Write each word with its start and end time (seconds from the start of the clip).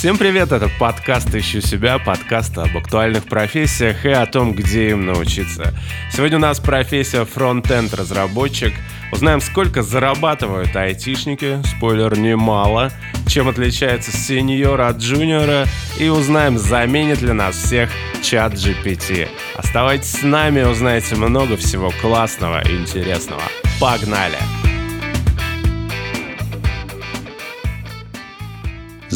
Всем 0.00 0.16
привет, 0.16 0.50
это 0.50 0.70
подкаст 0.78 1.34
«Ищу 1.34 1.60
себя», 1.60 1.98
подкаст 1.98 2.56
об 2.56 2.74
актуальных 2.74 3.24
профессиях 3.24 4.06
и 4.06 4.08
о 4.08 4.24
том, 4.24 4.54
где 4.54 4.88
им 4.88 5.04
научиться. 5.04 5.74
Сегодня 6.10 6.38
у 6.38 6.40
нас 6.40 6.58
профессия 6.58 7.26
фронт-энд 7.26 7.92
разработчик. 7.92 8.72
Узнаем, 9.12 9.42
сколько 9.42 9.82
зарабатывают 9.82 10.74
айтишники, 10.74 11.60
спойлер, 11.66 12.16
немало, 12.18 12.90
чем 13.26 13.50
отличается 13.50 14.10
сеньор 14.10 14.80
от 14.80 14.96
джуниора, 14.96 15.66
и 15.98 16.08
узнаем, 16.08 16.56
заменит 16.56 17.20
ли 17.20 17.34
нас 17.34 17.56
всех 17.56 17.90
чат 18.22 18.54
GPT. 18.54 19.28
Оставайтесь 19.54 20.12
с 20.12 20.22
нами, 20.22 20.62
узнаете 20.62 21.14
много 21.16 21.58
всего 21.58 21.92
классного 22.00 22.66
и 22.66 22.74
интересного. 22.74 23.42
Погнали! 23.78 24.38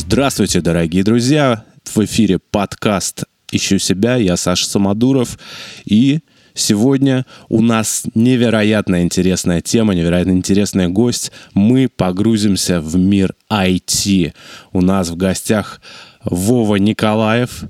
Здравствуйте, 0.07 0.61
дорогие 0.61 1.03
друзья! 1.03 1.65
В 1.83 2.05
эфире 2.05 2.39
подкаст 2.39 3.25
«Ищу 3.51 3.79
себя». 3.79 4.17
Я 4.17 4.37
Саша 4.37 4.67
Самодуров. 4.67 5.39
И 5.87 6.21
сегодня 6.53 7.25
у 7.49 7.63
нас 7.63 8.05
невероятно 8.15 9.03
интересная 9.03 9.63
тема, 9.63 9.95
невероятно 9.95 10.33
интересный 10.33 10.89
гость. 10.89 11.33
Мы 11.55 11.89
погрузимся 11.89 12.83
в 12.83 12.97
мир 12.97 13.35
IT. 13.51 14.35
У 14.73 14.83
нас 14.83 15.09
в 15.09 15.17
гостях 15.17 15.81
Вова 16.23 16.77
Николаев. 16.77 17.65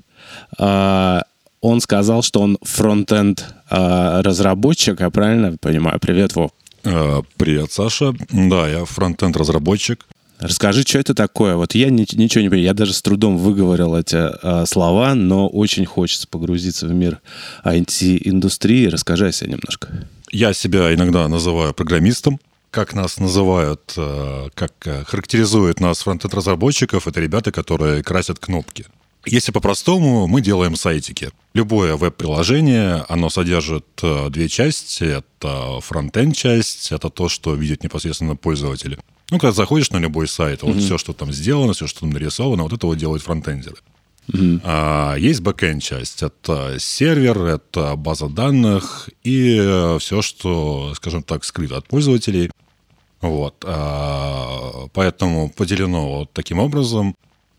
А, 0.59 1.23
он 1.61 1.79
сказал, 1.79 2.21
что 2.21 2.41
он 2.41 2.57
фронтенд 2.61 3.45
а, 3.69 4.21
разработчик, 4.21 4.99
я 4.99 5.09
правильно 5.09 5.55
понимаю? 5.57 5.99
Привет, 6.01 6.35
Вов. 6.35 6.51
А, 6.83 7.21
привет, 7.37 7.71
Саша. 7.71 8.13
Да, 8.29 8.67
я 8.67 8.83
фронтенд 8.83 9.37
разработчик. 9.37 10.05
Расскажи, 10.39 10.83
что 10.83 10.99
это 10.99 11.13
такое? 11.13 11.55
Вот 11.55 11.75
я 11.75 11.89
ни, 11.89 12.05
ничего 12.15 12.41
не 12.41 12.49
понимаю. 12.49 12.63
Я 12.63 12.73
даже 12.73 12.93
с 12.93 13.01
трудом 13.01 13.37
выговорил 13.37 13.95
эти 13.95 14.17
э, 14.17 14.65
слова, 14.65 15.15
но 15.15 15.47
очень 15.47 15.85
хочется 15.85 16.27
погрузиться 16.27 16.87
в 16.87 16.93
мир 16.93 17.21
IT-индустрии. 17.63 18.87
Расскажи 18.87 19.27
о 19.27 19.31
себе 19.31 19.51
немножко. 19.51 20.07
Я 20.31 20.53
себя 20.53 20.93
иногда 20.93 21.27
называю 21.27 21.73
программистом. 21.73 22.39
Как 22.69 22.93
нас 22.93 23.19
называют, 23.19 23.93
э, 23.95 24.49
как 24.53 24.73
э, 24.85 25.05
характеризуют 25.05 25.79
нас 25.79 25.99
фронтенд-разработчиков, 26.01 27.07
это 27.07 27.21
ребята, 27.21 27.53
которые 27.53 28.03
красят 28.03 28.39
кнопки. 28.39 28.85
Если 29.25 29.51
по-простому, 29.51 30.27
мы 30.27 30.41
делаем 30.41 30.75
сайтики. 30.75 31.31
Любое 31.53 31.95
веб-приложение, 31.95 33.05
оно 33.07 33.29
содержит 33.29 33.85
э, 34.03 34.29
две 34.29 34.49
части. 34.49 35.03
Это 35.05 35.79
фронтенд 35.79 36.35
часть, 36.35 36.91
это 36.91 37.09
то, 37.09 37.29
что 37.29 37.55
видит 37.55 37.83
непосредственно 37.83 38.35
пользователь. 38.35 38.99
Ну, 39.31 39.39
когда 39.39 39.51
заходишь 39.51 39.89
на 39.91 39.97
любой 39.97 40.27
сайт, 40.27 40.61
вот 40.61 40.77
все, 40.77 40.97
что 40.97 41.13
там 41.13 41.31
сделано, 41.31 41.73
все, 41.73 41.87
что 41.87 42.01
там 42.01 42.11
нарисовано, 42.11 42.63
вот 42.63 42.73
это 42.73 42.85
вот 42.85 42.95
делают 42.95 43.23
фронтендеры. 43.23 43.77
Mm-hmm. 44.27 44.61
А, 44.63 45.15
есть 45.15 45.41
бэкенд 45.41 45.81
часть. 45.83 46.23
Это 46.23 46.77
сервер, 46.79 47.41
это 47.43 47.95
база 47.95 48.27
данных 48.27 49.09
и 49.23 49.97
все, 49.99 50.21
что, 50.21 50.93
скажем 50.95 51.23
так, 51.23 51.43
скрыто 51.43 51.77
от 51.77 51.87
пользователей. 51.87 52.51
Вот. 53.21 53.63
А, 53.65 54.87
поэтому 54.93 55.49
поделено 55.49 56.19
вот 56.19 56.33
таким 56.33 56.59
образом. 56.59 57.15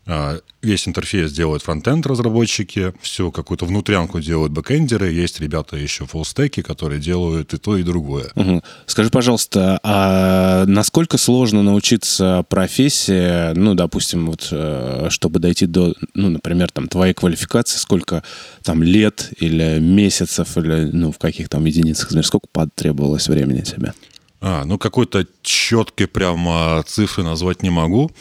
А, 0.09 0.39
весь 0.61 0.87
интерфейс 0.87 1.33
делают 1.33 1.63
фронтенд 1.63 2.05
разработчики, 2.07 2.93
всю 3.01 3.29
какую-то 3.31 3.65
внутрянку 3.65 4.21
делают 4.21 4.53
бэкендеры, 4.53 5.11
есть 5.11 5.41
ребята 5.41 5.75
еще 5.75 6.05
фуллстеки, 6.05 6.61
которые 6.61 7.01
делают 7.01 7.53
и 7.53 7.57
то, 7.57 7.75
и 7.75 7.83
другое. 7.83 8.31
Угу. 8.35 8.63
Скажи, 8.85 9.09
пожалуйста, 9.09 9.79
а 9.83 10.65
насколько 10.65 11.17
сложно 11.17 11.61
научиться 11.61 12.45
профессии, 12.47 13.53
ну, 13.53 13.73
допустим, 13.73 14.27
вот, 14.27 14.47
э, 14.51 15.07
чтобы 15.09 15.39
дойти 15.39 15.65
до, 15.65 15.93
ну, 16.13 16.29
например, 16.29 16.71
там, 16.71 16.87
твоей 16.87 17.13
квалификации, 17.13 17.77
сколько 17.77 18.23
там 18.63 18.83
лет 18.83 19.33
или 19.39 19.79
месяцев, 19.79 20.57
или, 20.57 20.89
ну, 20.91 21.11
в 21.11 21.17
каких 21.17 21.49
там 21.49 21.65
единицах, 21.65 22.11
сколько 22.23 22.47
потребовалось 22.53 23.27
времени 23.27 23.61
тебе? 23.61 23.93
А, 24.39 24.65
ну, 24.65 24.77
какой-то 24.77 25.25
четкой 25.41 26.07
прямо 26.07 26.83
цифры 26.85 27.23
назвать 27.23 27.63
не 27.63 27.71
могу. 27.71 28.11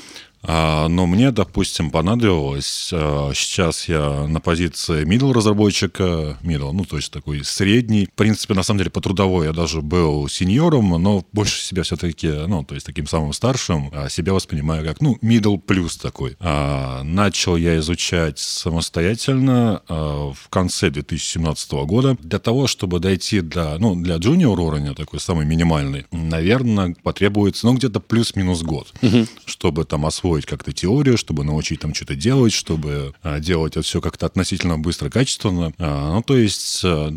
А, 0.48 0.86
но 0.88 1.06
мне, 1.06 1.32
допустим, 1.32 1.90
понадобилось, 1.90 2.90
а, 2.92 3.32
сейчас 3.34 3.88
я 3.88 4.26
на 4.28 4.40
позиции 4.40 5.04
middle 5.04 5.32
разработчика, 5.32 6.38
middle, 6.42 6.72
ну, 6.72 6.84
то 6.84 6.96
есть 6.96 7.10
такой 7.12 7.44
средний. 7.44 8.06
В 8.06 8.12
принципе, 8.12 8.54
на 8.54 8.62
самом 8.62 8.78
деле, 8.78 8.90
по 8.90 9.00
трудовой 9.00 9.46
я 9.46 9.52
даже 9.52 9.82
был 9.82 10.28
сеньором, 10.28 10.90
но 11.02 11.24
больше 11.32 11.60
себя 11.60 11.82
все-таки, 11.82 12.28
ну, 12.28 12.64
то 12.64 12.74
есть 12.74 12.86
таким 12.86 13.06
самым 13.06 13.32
старшим, 13.32 13.90
а 13.92 14.08
себя 14.08 14.32
воспринимаю 14.32 14.84
как, 14.84 15.00
ну, 15.00 15.18
middle 15.20 15.58
плюс 15.58 15.96
такой. 15.96 16.36
Начал 16.40 17.56
я 17.56 17.76
изучать 17.78 18.38
самостоятельно 18.38 19.82
в 19.88 20.48
конце 20.48 20.90
2017 20.90 21.72
года. 21.72 22.16
Для 22.20 22.38
того, 22.38 22.66
чтобы 22.66 23.00
дойти 23.00 23.40
до, 23.40 23.78
ну, 23.78 23.96
для 23.96 24.16
junior 24.16 24.56
уровня, 24.60 24.94
такой 24.94 25.20
самый 25.20 25.44
минимальный, 25.44 26.06
наверное, 26.12 26.94
потребуется, 27.02 27.66
ну, 27.66 27.74
где-то 27.74 28.00
плюс-минус 28.00 28.62
год, 28.62 28.92
угу. 29.02 29.26
чтобы 29.44 29.84
там 29.84 30.06
освоить 30.06 30.35
освоить 30.36 30.46
как-то 30.46 30.72
теорию, 30.72 31.16
чтобы 31.16 31.44
научить 31.44 31.80
там 31.80 31.94
что-то 31.94 32.14
делать, 32.14 32.52
чтобы 32.52 33.14
а, 33.22 33.40
делать 33.40 33.72
это 33.72 33.82
все 33.82 34.00
как-то 34.00 34.26
относительно 34.26 34.78
быстро, 34.78 35.08
качественно. 35.10 35.72
А, 35.78 36.14
ну, 36.14 36.22
то 36.22 36.36
есть 36.36 36.82
а, 36.84 37.12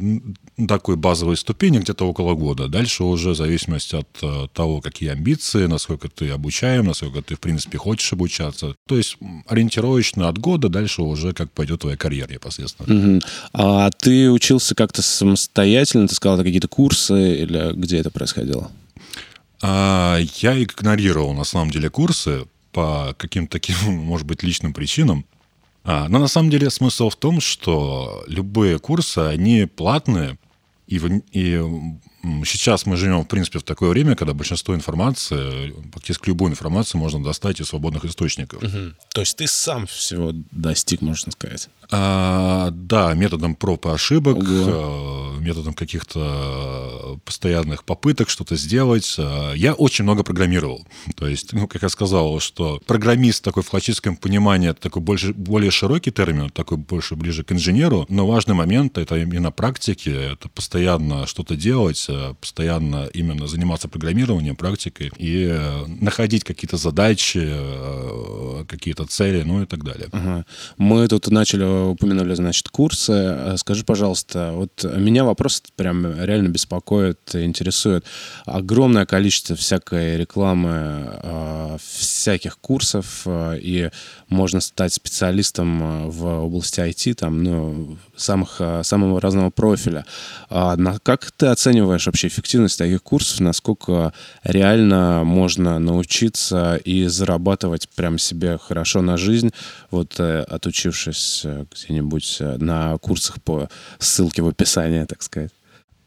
такой 0.67 0.95
базовой 0.95 1.37
ступени 1.37 1.79
где-то 1.79 2.07
около 2.07 2.33
года. 2.35 2.67
Дальше 2.67 3.03
уже 3.03 3.31
в 3.31 3.35
зависимости 3.35 3.95
от 3.95 4.53
того, 4.53 4.81
какие 4.81 5.09
амбиции, 5.09 5.67
насколько 5.67 6.07
ты 6.09 6.29
обучаем, 6.29 6.85
насколько 6.85 7.21
ты, 7.21 7.35
в 7.35 7.39
принципе, 7.39 7.77
хочешь 7.77 8.13
обучаться. 8.13 8.75
То 8.87 8.97
есть 8.97 9.17
ориентировочно 9.47 10.29
от 10.29 10.37
года 10.37 10.69
дальше 10.69 11.01
уже 11.01 11.33
как 11.33 11.51
пойдет 11.51 11.81
твоя 11.81 11.97
карьера 11.97 12.31
непосредственно. 12.31 13.15
Угу. 13.15 13.21
А 13.53 13.89
ты 13.91 14.31
учился 14.31 14.75
как-то 14.75 15.01
самостоятельно? 15.01 16.07
Ты 16.07 16.15
сказал, 16.15 16.37
это 16.37 16.45
какие-то 16.45 16.67
курсы 16.67 17.41
или 17.41 17.73
где 17.73 17.97
это 17.97 18.11
происходило? 18.11 18.71
А, 19.61 20.19
я 20.37 20.61
игнорировал, 20.61 21.33
на 21.33 21.43
самом 21.43 21.71
деле, 21.71 21.89
курсы, 21.89 22.45
по 22.71 23.15
каким-то 23.17 23.53
таким, 23.53 23.75
может 23.85 24.27
быть, 24.27 24.43
личным 24.43 24.73
причинам. 24.73 25.25
А, 25.83 26.07
но 26.09 26.19
на 26.19 26.27
самом 26.27 26.49
деле 26.49 26.69
смысл 26.69 27.09
в 27.09 27.15
том, 27.15 27.41
что 27.41 28.23
любые 28.27 28.79
курсы, 28.79 29.19
они 29.19 29.65
платные, 29.65 30.37
и, 30.87 30.99
в, 30.99 31.21
и 31.31 31.61
сейчас 32.45 32.85
мы 32.85 32.97
живем, 32.97 33.23
в 33.23 33.27
принципе, 33.27 33.59
в 33.59 33.63
такое 33.63 33.89
время, 33.89 34.15
когда 34.15 34.33
большинство 34.33 34.75
информации, 34.75 35.73
практически 35.91 36.29
любую 36.29 36.51
информацию 36.51 36.99
можно 36.99 37.23
достать 37.23 37.59
из 37.59 37.67
свободных 37.67 38.05
источников. 38.05 38.61
Угу. 38.61 38.93
То 39.13 39.21
есть 39.21 39.37
ты 39.37 39.47
сам 39.47 39.87
всего 39.87 40.31
достиг, 40.51 41.01
можно 41.01 41.31
сказать? 41.31 41.69
А, 41.91 42.69
да, 42.71 43.13
методом 43.15 43.55
проб 43.55 43.87
и 43.87 43.89
ошибок, 43.89 44.37
Ого. 44.37 45.37
Э, 45.37 45.41
методом 45.41 45.73
каких-то 45.73 47.19
постоянных 47.25 47.83
попыток 47.83 48.29
что-то 48.29 48.55
сделать. 48.55 49.15
Э, 49.17 49.53
я 49.55 49.73
очень 49.73 50.03
много 50.03 50.23
программировал. 50.23 50.85
То 51.15 51.27
есть, 51.27 51.53
ну, 51.53 51.67
как 51.67 51.81
я 51.81 51.89
сказал, 51.89 52.39
что 52.39 52.79
программист 52.85 53.43
такой 53.43 53.63
в 53.63 53.69
классическом 53.69 54.17
понимании, 54.17 54.69
это 54.69 54.81
такой 54.81 55.01
больше, 55.01 55.33
более 55.33 55.71
широкий 55.71 56.11
термин, 56.11 56.51
такой 56.51 56.77
больше 56.77 57.15
ближе 57.15 57.43
к 57.43 57.51
инженеру, 57.51 58.05
но 58.07 58.27
важный 58.27 58.53
момент— 58.53 58.97
это 58.99 59.17
именно 59.17 59.51
практики, 59.51 60.09
это 60.09 60.47
постоянно 60.49 61.25
что-то 61.25 61.55
делать, 61.55 62.08
э, 62.09 62.33
постоянно 62.39 63.07
именно 63.13 63.47
заниматься 63.47 63.87
программированием, 63.87 64.55
практикой 64.55 65.11
и 65.17 65.57
находить 66.01 66.43
какие-то 66.43 66.77
задачи, 66.77 67.47
какие-то 68.67 69.05
цели, 69.05 69.43
ну 69.43 69.63
и 69.63 69.65
так 69.65 69.83
далее. 69.83 70.07
Ага. 70.11 70.45
Мы 70.77 71.07
тут 71.07 71.27
начали 71.27 71.63
упомянули, 71.63 72.33
значит, 72.35 72.69
курсы. 72.69 73.13
Э, 73.13 73.57
скажи, 73.57 73.83
пожалуйста, 73.83 74.51
вот 74.53 74.83
меня 74.83 75.23
вопрос 75.23 75.63
прям 75.75 76.05
реально 76.23 76.49
беспокоит, 76.49 77.19
интересует. 77.33 78.05
Огромное 78.45 79.05
количество 79.05 79.55
всякой 79.55 80.17
рекламы, 80.17 81.19
э, 81.23 81.77
всяких 81.81 82.57
курсов, 82.59 83.23
э, 83.25 83.59
и 83.61 83.89
можно 84.29 84.61
стать 84.61 84.93
специалистом 84.93 86.09
в 86.09 86.25
области 86.25 86.79
IT, 86.79 87.15
там, 87.15 87.43
ну, 87.43 87.97
самых, 88.15 88.61
самого 88.83 89.19
разного 89.19 89.49
профиля. 89.49 90.05
А 90.49 90.77
как 91.03 91.31
ты 91.31 91.47
оцениваешь 91.47 92.05
вообще 92.05 92.27
эффективность 92.27 92.77
таких 92.77 93.03
курсов? 93.03 93.39
Насколько 93.39 94.13
реально 94.43 95.23
можно 95.23 95.79
научиться 95.79 96.75
и 96.77 97.07
зарабатывать 97.07 97.89
прям 97.89 98.17
себе 98.17 98.57
хорошо 98.57 99.01
на 99.01 99.17
жизнь, 99.17 99.51
вот 99.91 100.19
отучившись 100.19 101.45
где-нибудь 101.71 102.37
э, 102.39 102.57
на 102.57 102.97
курсах 102.97 103.41
по 103.41 103.69
ссылке 103.99 104.41
в 104.41 104.47
описании, 104.47 105.05
так 105.05 105.21
сказать? 105.21 105.51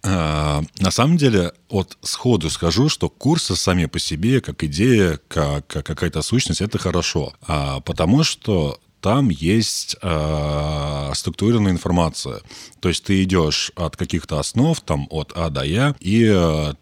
А, 0.04 0.62
на 0.78 0.90
самом 0.90 1.16
деле, 1.16 1.52
вот 1.70 1.96
сходу 2.02 2.50
скажу, 2.50 2.88
что 2.88 3.08
курсы 3.08 3.54
сами 3.54 3.87
по 3.87 3.99
себе, 3.99 4.40
как 4.40 4.64
идея, 4.64 5.20
как, 5.28 5.66
как 5.66 5.87
какая-то 5.87 6.22
сущность, 6.22 6.60
это 6.60 6.78
хорошо. 6.78 7.32
А, 7.46 7.81
потому 7.81 8.25
что 8.25 8.78
там 9.00 9.31
есть 9.31 9.96
э, 10.00 11.10
структурированная 11.14 11.72
информация. 11.72 12.40
То 12.81 12.88
есть 12.88 13.04
ты 13.04 13.25
идешь 13.25 13.72
от 13.75 13.96
каких-то 13.96 14.38
основ, 14.38 14.81
там, 14.81 15.08
от 15.10 15.32
А 15.34 15.50
до 15.50 15.64
Я, 15.64 15.96
и 15.99 16.72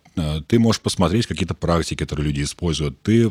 ты 0.48 0.58
можешь 0.58 0.80
посмотреть 0.80 1.26
какие-то 1.26 1.54
практики, 1.54 1.98
которые 1.98 2.26
люди 2.26 2.42
используют, 2.42 3.00
ты 3.02 3.26
э, 3.26 3.30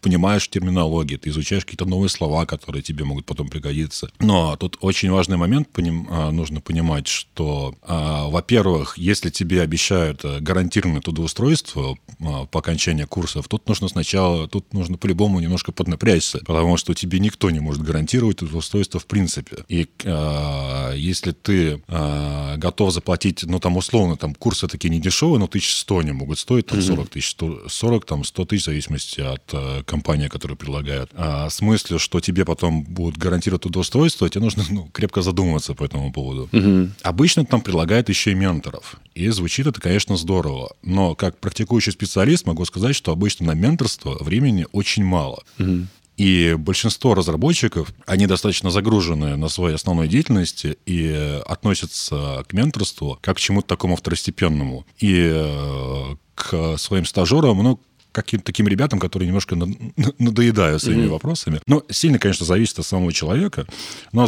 понимаешь 0.00 0.48
терминологию, 0.48 1.18
ты 1.18 1.30
изучаешь 1.30 1.64
какие-то 1.64 1.86
новые 1.86 2.08
слова, 2.08 2.46
которые 2.46 2.82
тебе 2.82 3.04
могут 3.04 3.26
потом 3.26 3.48
пригодиться. 3.48 4.10
Но 4.20 4.56
тут 4.56 4.78
очень 4.80 5.10
важный 5.10 5.36
момент, 5.36 5.68
поним, 5.70 6.08
э, 6.10 6.30
нужно 6.30 6.60
понимать, 6.60 7.06
что, 7.06 7.74
э, 7.82 8.30
во-первых, 8.30 8.98
если 8.98 9.30
тебе 9.30 9.62
обещают 9.62 10.24
э, 10.24 10.40
гарантированное 10.40 11.00
трудоустройство 11.00 11.96
э, 12.18 12.24
по 12.50 12.60
окончании 12.60 13.04
курсов, 13.04 13.48
тут 13.48 13.68
нужно 13.68 13.88
сначала, 13.88 14.48
тут 14.48 14.72
нужно 14.72 14.96
по-любому 14.96 15.40
немножко 15.40 15.72
поднапрячься, 15.72 16.38
потому 16.38 16.76
что 16.76 16.94
тебе 16.94 17.18
никто 17.18 17.50
не 17.50 17.60
может 17.60 17.82
гарантировать 17.82 18.38
трудоустройство 18.38 19.00
в 19.00 19.06
принципе. 19.06 19.64
И 19.68 19.88
э, 20.04 20.92
если 20.96 21.32
ты 21.32 21.82
э, 21.86 22.56
готов 22.56 22.92
заплатить, 22.92 23.44
ну, 23.44 23.60
там, 23.60 23.76
условно, 23.76 24.16
там, 24.16 24.34
курсы 24.34 24.68
такие 24.68 24.90
не 24.90 25.00
дешевые, 25.00 25.38
но 25.38 25.46
1100 25.46 25.93
они 25.98 26.12
могут 26.12 26.38
стоить, 26.38 26.66
там, 26.66 26.80
40 26.80 27.08
тысяч, 27.08 27.36
40, 27.68 28.04
там, 28.04 28.24
100 28.24 28.44
тысяч, 28.44 28.62
в 28.62 28.66
зависимости 28.66 29.20
от 29.20 29.42
э, 29.52 29.82
компании, 29.84 30.28
которую 30.28 30.56
предлагают. 30.56 31.10
А 31.14 31.48
в 31.48 31.52
смысле, 31.52 31.98
что 31.98 32.20
тебе 32.20 32.44
потом 32.44 32.84
будут 32.84 33.18
гарантировать 33.18 33.62
трудоустройство, 33.62 34.28
тебе 34.28 34.44
нужно 34.44 34.64
ну, 34.70 34.88
крепко 34.92 35.22
задуматься 35.22 35.74
по 35.74 35.84
этому 35.84 36.12
поводу. 36.12 36.48
Угу. 36.52 36.90
Обычно 37.02 37.44
там 37.44 37.60
предлагают 37.60 38.08
еще 38.08 38.32
и 38.32 38.34
менторов. 38.34 38.96
И 39.14 39.28
звучит 39.28 39.66
это, 39.66 39.80
конечно, 39.80 40.16
здорово. 40.16 40.74
Но 40.82 41.14
как 41.14 41.38
практикующий 41.38 41.92
специалист 41.92 42.46
могу 42.46 42.64
сказать, 42.64 42.96
что 42.96 43.12
обычно 43.12 43.46
на 43.46 43.54
менторство 43.54 44.16
времени 44.22 44.66
очень 44.72 45.04
мало. 45.04 45.42
Угу. 45.58 45.86
И 46.16 46.54
большинство 46.56 47.14
разработчиков, 47.14 47.92
они 48.06 48.26
достаточно 48.26 48.70
загружены 48.70 49.36
на 49.36 49.48
своей 49.48 49.74
основной 49.74 50.08
деятельности 50.08 50.78
и 50.86 51.40
относятся 51.46 52.44
к 52.48 52.52
менторству 52.52 53.18
как 53.20 53.36
к 53.36 53.40
чему-то 53.40 53.66
такому 53.66 53.96
второстепенному. 53.96 54.86
И 54.98 55.14
э, 55.32 56.16
к 56.34 56.76
своим 56.78 57.04
стажерам, 57.04 57.62
ну, 57.62 57.80
каким-то 58.14 58.46
таким 58.46 58.68
ребятам, 58.68 58.98
которые 58.98 59.26
немножко 59.26 59.56
надоедают 60.18 60.82
своими 60.82 61.04
mm-hmm. 61.04 61.08
вопросами. 61.08 61.60
Но 61.66 61.82
сильно, 61.90 62.18
конечно, 62.18 62.46
зависит 62.46 62.78
от 62.78 62.86
самого 62.86 63.12
человека, 63.12 63.66
но 64.12 64.26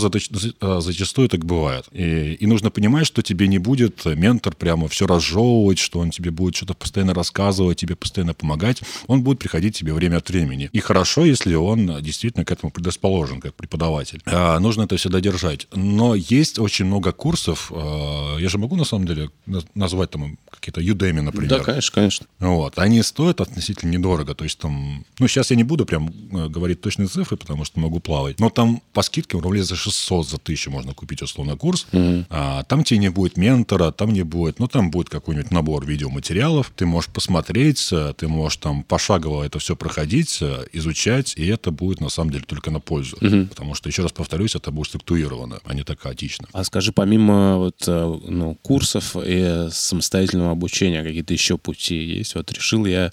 а, 0.60 0.80
зачастую 0.80 1.28
так 1.28 1.44
бывает. 1.44 1.86
И, 1.92 2.34
и 2.34 2.46
нужно 2.46 2.70
понимать, 2.70 3.06
что 3.06 3.22
тебе 3.22 3.48
не 3.48 3.58
будет 3.58 4.04
ментор 4.04 4.54
прямо 4.54 4.88
все 4.88 5.06
разжевывать, 5.06 5.78
что 5.78 6.00
он 6.00 6.10
тебе 6.10 6.30
будет 6.30 6.56
что-то 6.56 6.74
постоянно 6.74 7.14
рассказывать, 7.14 7.78
тебе 7.78 7.94
постоянно 7.96 8.34
помогать. 8.34 8.82
Он 9.06 9.22
будет 9.22 9.38
приходить 9.38 9.76
тебе 9.76 9.92
время 9.92 10.16
от 10.16 10.28
времени. 10.28 10.68
И 10.72 10.80
хорошо, 10.80 11.24
если 11.24 11.54
он 11.54 12.02
действительно 12.02 12.44
к 12.44 12.50
этому 12.50 12.70
предрасположен, 12.70 13.40
как 13.40 13.54
преподаватель. 13.54 14.20
А, 14.26 14.58
нужно 14.58 14.82
это 14.82 14.96
всегда 14.96 15.20
держать. 15.20 15.68
Но 15.72 16.14
есть 16.14 16.58
очень 16.58 16.86
много 16.86 17.12
курсов. 17.12 17.70
А, 17.72 18.36
я 18.38 18.48
же 18.48 18.58
могу, 18.58 18.76
на 18.76 18.84
самом 18.84 19.06
деле, 19.06 19.30
назвать 19.74 20.10
там 20.10 20.38
какие-то 20.50 20.80
Udemy, 20.80 21.20
например. 21.20 21.50
Да, 21.50 21.60
конечно, 21.60 21.94
конечно. 21.94 22.26
Вот. 22.40 22.78
Они 22.78 23.02
стоят 23.02 23.40
относительно 23.40 23.75
относительно 23.76 23.90
недорого. 23.90 24.34
То 24.34 24.44
есть 24.44 24.58
там, 24.58 25.04
ну, 25.18 25.28
сейчас 25.28 25.50
я 25.50 25.56
не 25.56 25.64
буду 25.64 25.86
прям 25.86 26.08
э, 26.32 26.48
говорить 26.48 26.80
точные 26.80 27.08
цифры, 27.08 27.36
потому 27.36 27.64
что 27.64 27.80
могу 27.80 28.00
плавать. 28.00 28.40
Но 28.40 28.50
там 28.50 28.82
по 28.92 29.02
скидке 29.02 29.38
рублей 29.38 29.62
за 29.62 29.76
600, 29.76 30.28
за 30.28 30.36
1000 30.36 30.70
можно 30.70 30.94
купить 30.94 31.22
условно 31.22 31.56
курс. 31.56 31.86
Mm-hmm. 31.92 32.26
А, 32.30 32.62
там 32.64 32.84
тебе 32.84 32.98
не 32.98 33.10
будет 33.10 33.36
ментора, 33.36 33.90
там 33.90 34.12
не 34.12 34.22
будет, 34.22 34.58
ну, 34.58 34.68
там 34.68 34.90
будет 34.90 35.08
какой-нибудь 35.08 35.50
набор 35.50 35.86
видеоматериалов. 35.86 36.72
Ты 36.76 36.86
можешь 36.86 37.10
посмотреть, 37.10 37.88
э, 37.92 38.14
ты 38.16 38.28
можешь 38.28 38.58
там 38.58 38.82
пошагово 38.82 39.44
это 39.44 39.58
все 39.58 39.76
проходить, 39.76 40.38
э, 40.40 40.66
изучать, 40.72 41.34
и 41.36 41.46
это 41.46 41.70
будет 41.70 42.00
на 42.00 42.08
самом 42.08 42.30
деле 42.30 42.44
только 42.46 42.70
на 42.70 42.80
пользу. 42.80 43.16
Mm-hmm. 43.16 43.46
Потому 43.48 43.74
что, 43.74 43.88
еще 43.88 44.02
раз 44.02 44.12
повторюсь, 44.12 44.54
это 44.54 44.70
будет 44.70 44.88
структурировано, 44.88 45.60
а 45.64 45.74
не 45.74 45.82
так 45.82 46.00
хаотично. 46.00 46.48
А 46.52 46.64
скажи, 46.64 46.92
помимо 46.92 47.56
вот, 47.56 47.84
ну, 47.86 48.56
курсов 48.62 49.16
и 49.24 49.68
самостоятельного 49.70 50.52
обучения, 50.52 51.02
какие-то 51.02 51.32
еще 51.32 51.58
пути 51.58 51.96
есть? 51.96 52.34
Вот 52.34 52.50
решил 52.52 52.86
я 52.86 53.12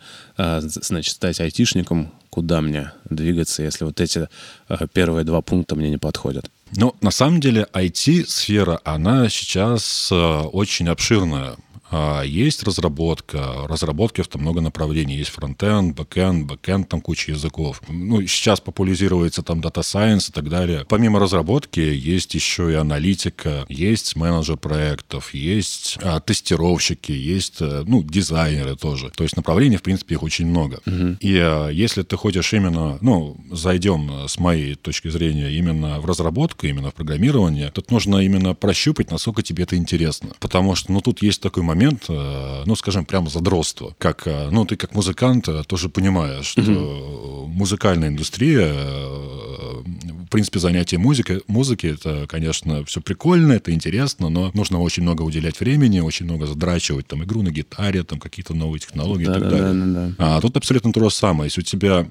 значит, 0.61 1.15
стать 1.15 1.39
айтишником, 1.39 2.11
куда 2.29 2.61
мне 2.61 2.91
двигаться, 3.09 3.63
если 3.63 3.85
вот 3.85 4.01
эти 4.01 4.27
а, 4.67 4.87
первые 4.87 5.23
два 5.23 5.41
пункта 5.41 5.75
мне 5.75 5.89
не 5.89 5.97
подходят? 5.97 6.49
Ну, 6.75 6.95
на 7.01 7.11
самом 7.11 7.39
деле, 7.39 7.67
IT-сфера, 7.73 8.79
она 8.83 9.29
сейчас 9.29 10.09
а, 10.11 10.41
очень 10.43 10.89
обширная. 10.89 11.55
А, 11.93 12.23
есть 12.23 12.63
разработка, 12.63 13.67
разработки 13.67 14.23
там 14.23 14.41
много 14.41 14.61
направлений. 14.61 15.15
Есть 15.15 15.29
фронтенд, 15.29 15.95
бэкенд, 15.95 16.47
бэкенд, 16.47 16.89
там 16.89 17.01
куча 17.01 17.31
языков. 17.31 17.81
Ну, 17.87 18.25
сейчас 18.25 18.59
популяризируется 18.59 19.43
там 19.43 19.61
data 19.61 19.83
science 19.83 20.29
и 20.29 20.31
так 20.31 20.49
далее. 20.49 20.85
Помимо 20.89 21.19
разработки 21.19 21.79
есть 21.79 22.33
еще 22.33 22.71
и 22.71 22.75
аналитика, 22.75 23.65
есть 23.69 24.15
менеджер 24.15 24.57
проектов, 24.57 25.33
есть 25.35 25.99
а, 26.01 26.19
тестировщики, 26.19 27.11
есть, 27.11 27.61
а, 27.61 27.83
ну, 27.85 28.01
дизайнеры 28.01 28.75
тоже. 28.75 29.11
То 29.15 29.23
есть 29.23 29.37
направлений, 29.37 29.77
в 29.77 29.83
принципе, 29.83 30.15
их 30.15 30.23
очень 30.23 30.47
много. 30.47 30.79
Угу. 30.87 31.17
И 31.19 31.37
а, 31.37 31.69
если 31.69 32.01
ты 32.01 32.17
хочешь 32.17 32.53
именно, 32.53 32.97
ну, 33.01 33.37
зайдем 33.51 34.27
с 34.27 34.39
моей 34.39 34.73
точки 34.73 35.09
зрения 35.09 35.51
именно 35.51 35.99
в 35.99 36.05
разработку, 36.05 36.65
именно 36.65 36.89
в 36.89 36.95
программирование, 36.95 37.69
тут 37.69 37.91
нужно 37.91 38.17
именно 38.17 38.55
прощупать, 38.55 39.11
насколько 39.11 39.43
тебе 39.43 39.63
это 39.63 39.75
интересно. 39.75 40.31
Потому 40.39 40.73
что, 40.73 40.91
ну, 40.91 41.01
тут 41.01 41.21
есть 41.21 41.39
такой 41.41 41.61
момент, 41.61 41.82
момент, 41.83 42.05
э, 42.09 42.63
ну, 42.65 42.75
скажем, 42.75 43.05
прямо 43.05 43.29
задротство. 43.29 43.95
Как, 43.97 44.23
э, 44.25 44.49
ну, 44.51 44.65
ты 44.65 44.75
как 44.75 44.93
музыкант 44.93 45.47
э, 45.47 45.63
тоже 45.67 45.89
понимаешь, 45.89 46.45
что 46.45 46.61
угу. 46.61 47.47
музыкальная 47.47 48.09
индустрия, 48.09 48.73
в 48.73 50.27
принципе, 50.29 50.59
занятие 50.59 50.97
музыкой, 50.97 51.41
музыки, 51.47 51.87
это, 51.87 52.25
конечно, 52.27 52.83
все 52.85 53.01
прикольно, 53.01 53.53
это 53.53 53.71
интересно, 53.71 54.29
но 54.29 54.51
нужно 54.53 54.79
очень 54.79 55.03
много 55.03 55.21
уделять 55.21 55.59
времени, 55.59 55.99
очень 55.99 56.25
много 56.25 56.47
задрачивать 56.47 57.07
там 57.07 57.23
игру 57.23 57.41
на 57.43 57.51
гитаре, 57.51 58.03
там 58.03 58.19
какие-то 58.19 58.53
новые 58.53 58.79
технологии 58.79 59.25
да, 59.25 59.31
и 59.31 59.39
так 59.39 59.43
да, 59.43 59.49
далее. 59.49 59.73
Да, 59.73 59.85
да, 59.85 60.13
да. 60.17 60.37
А 60.37 60.41
тут 60.41 60.57
абсолютно 60.57 60.91
то 60.91 61.03
же 61.03 61.15
самое. 61.15 61.47
Если 61.47 61.61
у 61.61 61.63
тебя 61.63 62.07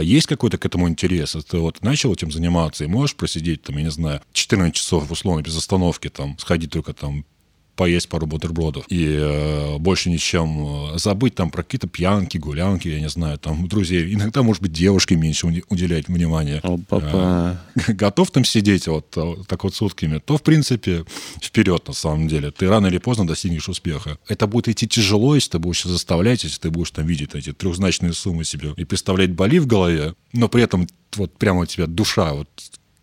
есть 0.00 0.28
какой-то 0.28 0.58
к 0.58 0.66
этому 0.66 0.88
интерес? 0.88 1.36
Ты 1.50 1.58
вот 1.58 1.82
начал 1.82 2.12
этим 2.12 2.30
заниматься 2.30 2.84
и 2.84 2.86
можешь 2.86 3.16
просидеть, 3.16 3.62
там, 3.62 3.76
я 3.78 3.82
не 3.82 3.90
знаю, 3.90 4.20
14 4.32 4.72
часов, 4.72 5.10
условно, 5.10 5.42
без 5.42 5.56
остановки, 5.56 6.08
там, 6.08 6.38
сходить 6.38 6.70
только 6.70 6.92
там 6.92 7.24
поесть 7.76 8.08
пару 8.08 8.26
бутербродов 8.26 8.84
и 8.88 9.16
э, 9.20 9.78
больше 9.78 10.10
ничем 10.10 10.94
э, 10.94 10.98
забыть 10.98 11.34
там 11.34 11.50
про 11.50 11.62
какие-то 11.62 11.86
пьянки, 11.86 12.38
гулянки, 12.38 12.88
я 12.88 13.00
не 13.00 13.08
знаю, 13.08 13.38
там 13.38 13.68
друзей. 13.68 14.12
Иногда, 14.14 14.42
может 14.42 14.62
быть, 14.62 14.72
девушке 14.72 15.16
меньше 15.16 15.46
уделять 15.68 16.08
внимание. 16.08 16.60
Опа-па. 16.62 17.60
Э, 17.76 17.92
готов 17.92 18.30
там 18.30 18.44
сидеть 18.44 18.88
вот 18.88 19.10
так 19.46 19.64
вот 19.64 19.74
сутками, 19.74 20.18
то, 20.18 20.38
в 20.38 20.42
принципе, 20.42 21.04
вперед 21.40 21.86
на 21.86 21.94
самом 21.94 22.28
деле. 22.28 22.50
Ты 22.50 22.68
рано 22.68 22.86
или 22.86 22.98
поздно 22.98 23.26
достигнешь 23.26 23.68
успеха. 23.68 24.18
Это 24.26 24.46
будет 24.46 24.68
идти 24.68 24.88
тяжело, 24.88 25.34
если 25.34 25.52
ты 25.52 25.58
будешь 25.58 25.84
заставлять, 25.84 26.44
если 26.44 26.60
ты 26.60 26.70
будешь 26.70 26.90
там 26.90 27.06
видеть 27.06 27.34
эти 27.34 27.52
трехзначные 27.52 28.12
суммы 28.14 28.44
себе 28.44 28.72
и 28.76 28.84
представлять 28.84 29.32
боли 29.32 29.58
в 29.58 29.66
голове, 29.66 30.14
но 30.32 30.48
при 30.48 30.62
этом 30.62 30.86
вот 31.16 31.36
прямо 31.36 31.60
у 31.60 31.66
тебя 31.66 31.86
душа 31.86 32.32
вот 32.32 32.48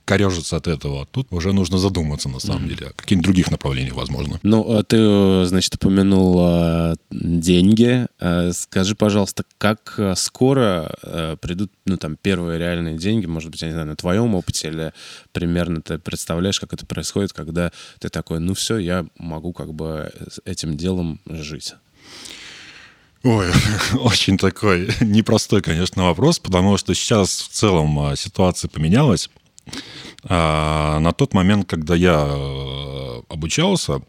корежится 0.05 0.57
от 0.57 0.67
этого. 0.67 1.05
Тут 1.05 1.27
уже 1.31 1.53
нужно 1.53 1.77
задуматься, 1.77 2.29
на 2.29 2.39
самом 2.39 2.67
деле, 2.67 2.88
о 2.88 2.93
каких-нибудь 2.93 3.24
других 3.25 3.51
направлениях, 3.51 3.95
возможно. 3.95 4.39
Ну, 4.43 4.77
а 4.77 4.83
ты, 4.83 5.45
значит, 5.45 5.75
упомянул 5.75 6.38
а, 6.41 6.95
деньги. 7.12 8.07
А, 8.19 8.51
скажи, 8.53 8.95
пожалуйста, 8.95 9.43
как 9.57 10.00
скоро 10.15 11.38
придут, 11.41 11.72
ну, 11.86 11.98
там, 11.98 12.17
первые 12.22 12.60
реальные 12.60 12.98
деньги, 12.98 13.25
может 13.25 13.50
быть, 13.51 13.62
я 13.62 13.67
не 13.67 13.74
знаю, 13.74 13.88
на 13.88 13.95
твоем 13.95 14.36
опыте, 14.36 14.67
или 14.67 14.93
примерно 15.31 15.81
ты 15.81 15.98
представляешь, 16.00 16.60
как 16.60 16.74
это 16.74 16.86
происходит, 16.86 17.33
когда 17.33 17.72
ты 18.00 18.10
такой, 18.10 18.39
ну, 18.39 18.53
все, 18.53 18.77
я 18.77 19.05
могу 19.17 19.53
как 19.53 19.74
бы 19.74 20.12
этим 20.45 20.75
делом 20.75 21.19
жить? 21.25 21.75
Ой, 23.24 23.48
очень 24.00 24.38
такой 24.38 24.89
непростой, 25.00 25.62
конечно, 25.62 26.03
вопрос, 26.03 26.39
потому 26.39 26.75
что 26.77 26.93
сейчас 26.93 27.39
в 27.39 27.48
целом 27.50 28.15
ситуация 28.17 28.67
поменялась. 28.67 29.29
А, 30.25 31.00
на 31.00 31.12
тот 31.12 31.34
момент, 31.34 31.67
когда 31.67 31.96
я 31.96 32.27
э, 32.29 33.22
обучался, 33.29 34.01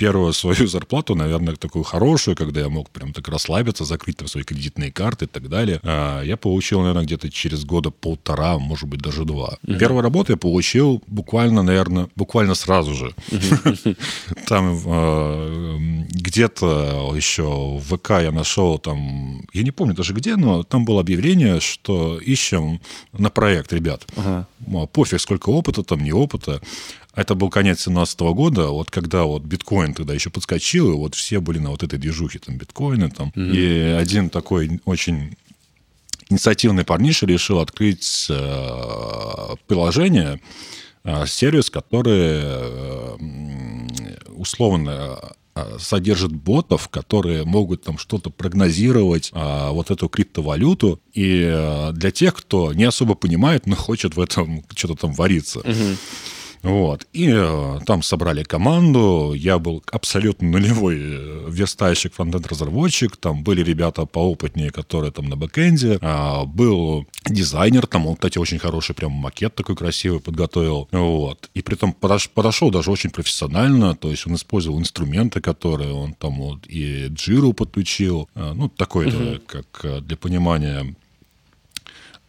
первую 0.00 0.32
свою 0.32 0.66
зарплату, 0.66 1.14
наверное, 1.14 1.56
такую 1.56 1.84
хорошую, 1.84 2.34
когда 2.34 2.60
я 2.60 2.68
мог 2.70 2.88
прям 2.88 3.12
так 3.12 3.28
расслабиться, 3.28 3.84
закрыть 3.84 4.16
там 4.16 4.28
свои 4.28 4.44
кредитные 4.44 4.90
карты 4.90 5.26
и 5.26 5.28
так 5.28 5.48
далее, 5.48 5.78
а, 5.82 6.22
я 6.22 6.36
получил, 6.38 6.80
наверное, 6.80 7.04
где-то 7.04 7.30
через 7.30 7.66
года 7.66 7.90
полтора, 7.90 8.58
может 8.58 8.88
быть, 8.88 9.02
даже 9.02 9.24
два. 9.24 9.58
Угу. 9.62 9.78
Первую 9.78 10.02
работу 10.02 10.32
я 10.32 10.38
получил 10.38 11.02
буквально, 11.06 11.62
наверное, 11.62 12.08
буквально 12.16 12.54
сразу 12.54 12.94
же. 12.94 13.14
Там 14.46 14.80
э, 14.86 15.78
где-то 16.10 17.12
еще 17.14 17.42
в 17.42 17.96
ВК 17.96 18.10
я 18.22 18.32
нашел 18.32 18.78
там, 18.78 19.42
я 19.52 19.62
не 19.62 19.70
помню 19.70 19.94
даже 19.94 20.14
где, 20.14 20.36
но 20.36 20.62
там 20.62 20.84
было 20.84 21.00
объявление, 21.00 21.60
что 21.60 22.18
ищем 22.18 22.80
на 23.12 23.30
проект 23.30 23.72
ребят. 23.72 24.06
Пофиг, 24.92 25.20
сколько 25.20 25.50
опыта 25.50 25.82
там, 25.82 26.02
не 26.02 26.12
опыта. 26.12 26.60
Это 27.14 27.34
был 27.34 27.50
конец 27.50 27.78
2017 27.78 28.20
года, 28.20 28.68
вот 28.68 28.90
когда 28.90 29.24
вот 29.24 29.42
биткоин 29.42 29.94
тогда 29.94 30.14
еще 30.14 30.30
подскочил, 30.30 30.92
и 30.92 30.96
вот 30.96 31.14
все 31.14 31.40
были 31.40 31.58
на 31.58 31.70
вот 31.70 31.82
этой 31.82 31.98
движухе, 31.98 32.38
там, 32.38 32.56
биткоины, 32.56 33.10
там. 33.10 33.32
Mm-hmm. 33.34 33.56
И 33.56 33.78
один 33.98 34.30
такой 34.30 34.80
очень 34.84 35.36
инициативный 36.28 36.84
парниша 36.84 37.26
решил 37.26 37.58
открыть 37.58 38.26
э, 38.30 39.54
приложение, 39.66 40.40
э, 41.02 41.26
сервис, 41.26 41.68
который 41.68 42.40
э, 42.42 43.16
условно 44.28 45.18
а, 45.52 45.78
содержит 45.78 46.32
ботов, 46.32 46.88
которые 46.88 47.44
могут 47.44 47.82
там 47.82 47.98
что-то 47.98 48.30
прогнозировать, 48.30 49.30
а, 49.32 49.72
вот 49.72 49.90
эту 49.90 50.08
криптовалюту. 50.08 51.00
И 51.12 51.44
а, 51.44 51.92
для 51.92 52.10
тех, 52.10 52.34
кто 52.34 52.72
не 52.72 52.84
особо 52.84 53.14
понимает, 53.14 53.66
но 53.66 53.74
хочет 53.76 54.16
в 54.16 54.20
этом 54.20 54.64
что-то 54.74 54.94
там 54.94 55.12
вариться. 55.12 55.60
Угу. 55.60 55.96
Вот. 56.62 57.06
И 57.12 57.30
э, 57.32 57.78
там 57.86 58.02
собрали 58.02 58.42
команду. 58.42 59.32
Я 59.34 59.58
был 59.58 59.82
абсолютно 59.90 60.48
нулевой 60.48 60.96
э, 60.98 61.46
верстальщик, 61.48 62.14
фронтенд-разработчик. 62.14 63.16
Там 63.16 63.42
были 63.42 63.62
ребята 63.62 64.04
поопытнее, 64.06 64.70
которые 64.70 65.10
там 65.10 65.26
на 65.26 65.36
бэкэнде. 65.36 65.98
А, 66.02 66.44
был 66.44 67.06
дизайнер, 67.26 67.86
там 67.86 68.06
он, 68.06 68.14
кстати, 68.14 68.38
очень 68.38 68.58
хороший 68.58 68.94
прям 68.94 69.12
макет 69.12 69.54
такой 69.54 69.76
красивый 69.76 70.20
подготовил. 70.20 70.88
Вот. 70.92 71.50
И 71.54 71.62
при 71.62 71.76
этом 71.76 71.92
подош, 71.92 72.28
подошел 72.28 72.70
даже 72.70 72.90
очень 72.90 73.10
профессионально. 73.10 73.94
То 73.94 74.10
есть 74.10 74.26
он 74.26 74.34
использовал 74.34 74.78
инструменты, 74.78 75.40
которые 75.40 75.92
он 75.92 76.14
там 76.14 76.34
вот 76.40 76.66
и 76.66 77.06
джиру 77.08 77.52
подключил. 77.52 78.28
А, 78.34 78.52
ну, 78.52 78.68
такой, 78.68 79.06
угу. 79.06 79.40
как 79.46 79.84
э, 79.84 80.00
для 80.00 80.16
понимания 80.16 80.94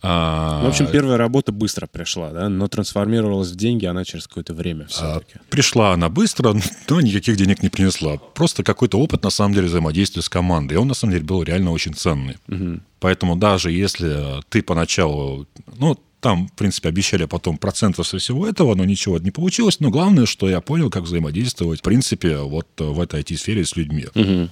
а... 0.04 0.64
В 0.64 0.68
общем, 0.68 0.88
первая 0.88 1.18
работа 1.18 1.52
быстро 1.52 1.86
пришла, 1.86 2.32
да, 2.32 2.50
но 2.50 2.68
трансформировалась 2.68 3.52
в 3.52 3.56
деньги 3.56 3.86
она 3.86 4.04
через 4.04 4.28
какое-то 4.28 4.54
время 4.54 4.88
все-таки. 4.88 5.36
А, 5.36 5.42
пришла 5.50 5.94
она 5.94 6.10
быстро, 6.10 6.56
но 6.90 7.02
никаких 7.02 7.38
денег 7.38 7.62
не 7.62 7.70
принесла. 7.70 8.18
Просто 8.18 8.64
какой-то 8.64 9.00
опыт, 9.00 9.24
на 9.24 9.30
самом 9.30 9.54
деле, 9.54 9.68
взаимодействия 9.68 10.22
с 10.22 10.30
командой. 10.30 10.74
И 10.74 10.78
он, 10.78 10.88
на 10.88 10.96
самом 10.96 11.14
деле, 11.14 11.26
был 11.26 11.44
реально 11.44 11.72
очень 11.72 11.94
ценный. 11.94 12.38
Угу. 12.48 12.80
Поэтому 13.00 13.36
даже 13.36 13.72
если 13.72 14.42
ты 14.50 14.64
поначалу... 14.64 15.48
Ну, 15.78 15.98
там, 16.22 16.48
в 16.48 16.54
принципе, 16.54 16.90
обещали 16.90 17.26
потом 17.26 17.58
процентов 17.58 18.08
со 18.08 18.18
всего 18.20 18.48
этого, 18.48 18.76
но 18.76 18.86
ничего 18.86 19.18
не 19.18 19.32
получилось. 19.32 19.80
Но 19.80 19.90
главное, 19.90 20.26
что 20.26 20.50
я 20.50 20.62
понял, 20.62 20.90
как 20.90 21.04
взаимодействовать, 21.04 21.80
в 21.80 21.84
принципе, 21.84 22.38
вот 22.38 22.68
в 22.78 23.00
этой 23.00 23.22
IT-сфере 23.22 23.66
с 23.66 23.76
людьми. 23.76 24.06
Угу. 24.16 24.50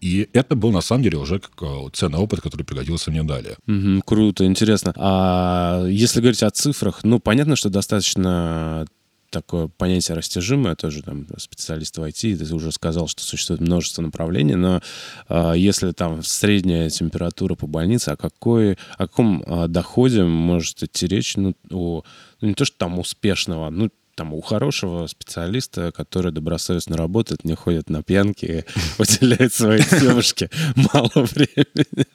И 0.00 0.28
это 0.32 0.56
был, 0.56 0.72
на 0.72 0.80
самом 0.80 1.04
деле, 1.04 1.18
уже 1.18 1.38
как 1.38 1.52
э, 1.62 1.88
ценный 1.92 2.18
опыт, 2.18 2.40
который 2.40 2.64
пригодился 2.64 3.10
мне 3.10 3.22
далее. 3.22 3.56
Угу, 3.66 4.02
круто, 4.04 4.44
интересно. 4.44 4.92
А 4.96 5.86
если 5.86 6.20
говорить 6.20 6.42
о 6.42 6.50
цифрах, 6.50 7.00
ну, 7.04 7.20
понятно, 7.20 7.56
что 7.56 7.70
достаточно 7.70 8.86
такое 9.32 9.66
понятие 9.66 10.16
растяжимое, 10.16 10.76
тоже 10.76 11.02
там 11.02 11.26
специалист 11.38 11.96
в 11.96 12.02
IT, 12.02 12.36
ты 12.36 12.54
уже 12.54 12.70
сказал, 12.70 13.08
что 13.08 13.22
существует 13.22 13.60
множество 13.60 14.02
направлений, 14.02 14.54
но 14.54 14.80
э, 15.28 15.54
если 15.56 15.90
там 15.92 16.22
средняя 16.22 16.88
температура 16.90 17.56
по 17.56 17.66
больнице, 17.66 18.10
о, 18.10 18.16
какой, 18.16 18.74
о 18.96 19.08
каком 19.08 19.42
э, 19.42 19.68
доходе 19.68 20.22
может 20.22 20.82
идти 20.82 21.06
речь? 21.06 21.36
Ну, 21.36 21.54
о, 21.70 22.04
ну, 22.40 22.48
не 22.48 22.54
то, 22.54 22.64
что 22.64 22.76
там 22.76 22.98
успешного, 22.98 23.70
ну, 23.70 23.90
там, 24.14 24.34
у 24.34 24.40
хорошего 24.42 25.06
специалиста, 25.06 25.90
который 25.90 26.32
добросовестно 26.32 26.96
работает, 26.96 27.44
не 27.44 27.54
ходит 27.54 27.88
на 27.88 28.02
пьянки, 28.02 28.64
уделяет 28.98 29.52
своей 29.54 29.82
девушке 30.00 30.50
мало 30.76 31.10
времени. 31.14 32.06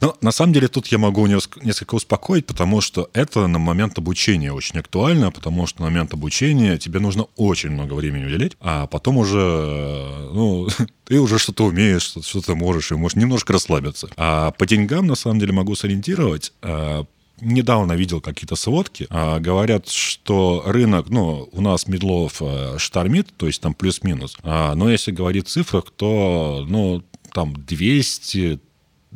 Ну, 0.00 0.14
на 0.20 0.32
самом 0.32 0.52
деле 0.52 0.68
тут 0.68 0.86
я 0.88 0.98
могу 0.98 1.26
несколько 1.26 1.94
успокоить, 1.94 2.46
потому 2.46 2.80
что 2.80 3.10
это 3.12 3.46
на 3.46 3.58
момент 3.58 3.98
обучения 3.98 4.52
очень 4.52 4.78
актуально, 4.78 5.30
потому 5.30 5.66
что 5.66 5.82
на 5.82 5.90
момент 5.90 6.14
обучения 6.14 6.78
тебе 6.78 6.98
нужно 6.98 7.26
очень 7.36 7.70
много 7.70 7.94
времени 7.94 8.24
уделять, 8.24 8.56
а 8.60 8.86
потом 8.86 9.18
уже, 9.18 10.30
ну, 10.32 10.68
ты 11.04 11.20
уже 11.20 11.38
что-то 11.38 11.64
умеешь, 11.64 12.02
что-то 12.02 12.54
можешь, 12.54 12.90
и 12.90 12.94
можешь 12.94 13.16
немножко 13.16 13.52
расслабиться. 13.52 14.08
А 14.16 14.52
по 14.52 14.66
деньгам, 14.66 15.06
на 15.06 15.14
самом 15.14 15.38
деле, 15.38 15.52
могу 15.52 15.74
сориентировать 15.74 16.52
а, 16.62 17.04
недавно 17.42 17.92
видел 17.92 18.20
какие-то 18.20 18.56
сводки, 18.56 19.06
а, 19.10 19.40
говорят, 19.40 19.88
что 19.88 20.62
рынок, 20.64 21.10
ну, 21.10 21.48
у 21.52 21.60
нас 21.60 21.86
медлов 21.86 22.40
а, 22.40 22.76
штормит, 22.78 23.28
то 23.36 23.46
есть 23.46 23.60
там 23.60 23.74
плюс-минус, 23.74 24.36
а, 24.42 24.74
но 24.74 24.90
если 24.90 25.10
говорить 25.10 25.48
в 25.48 25.50
цифрах, 25.50 25.86
то, 25.94 26.64
ну, 26.68 27.02
там 27.32 27.54
200 27.54 28.60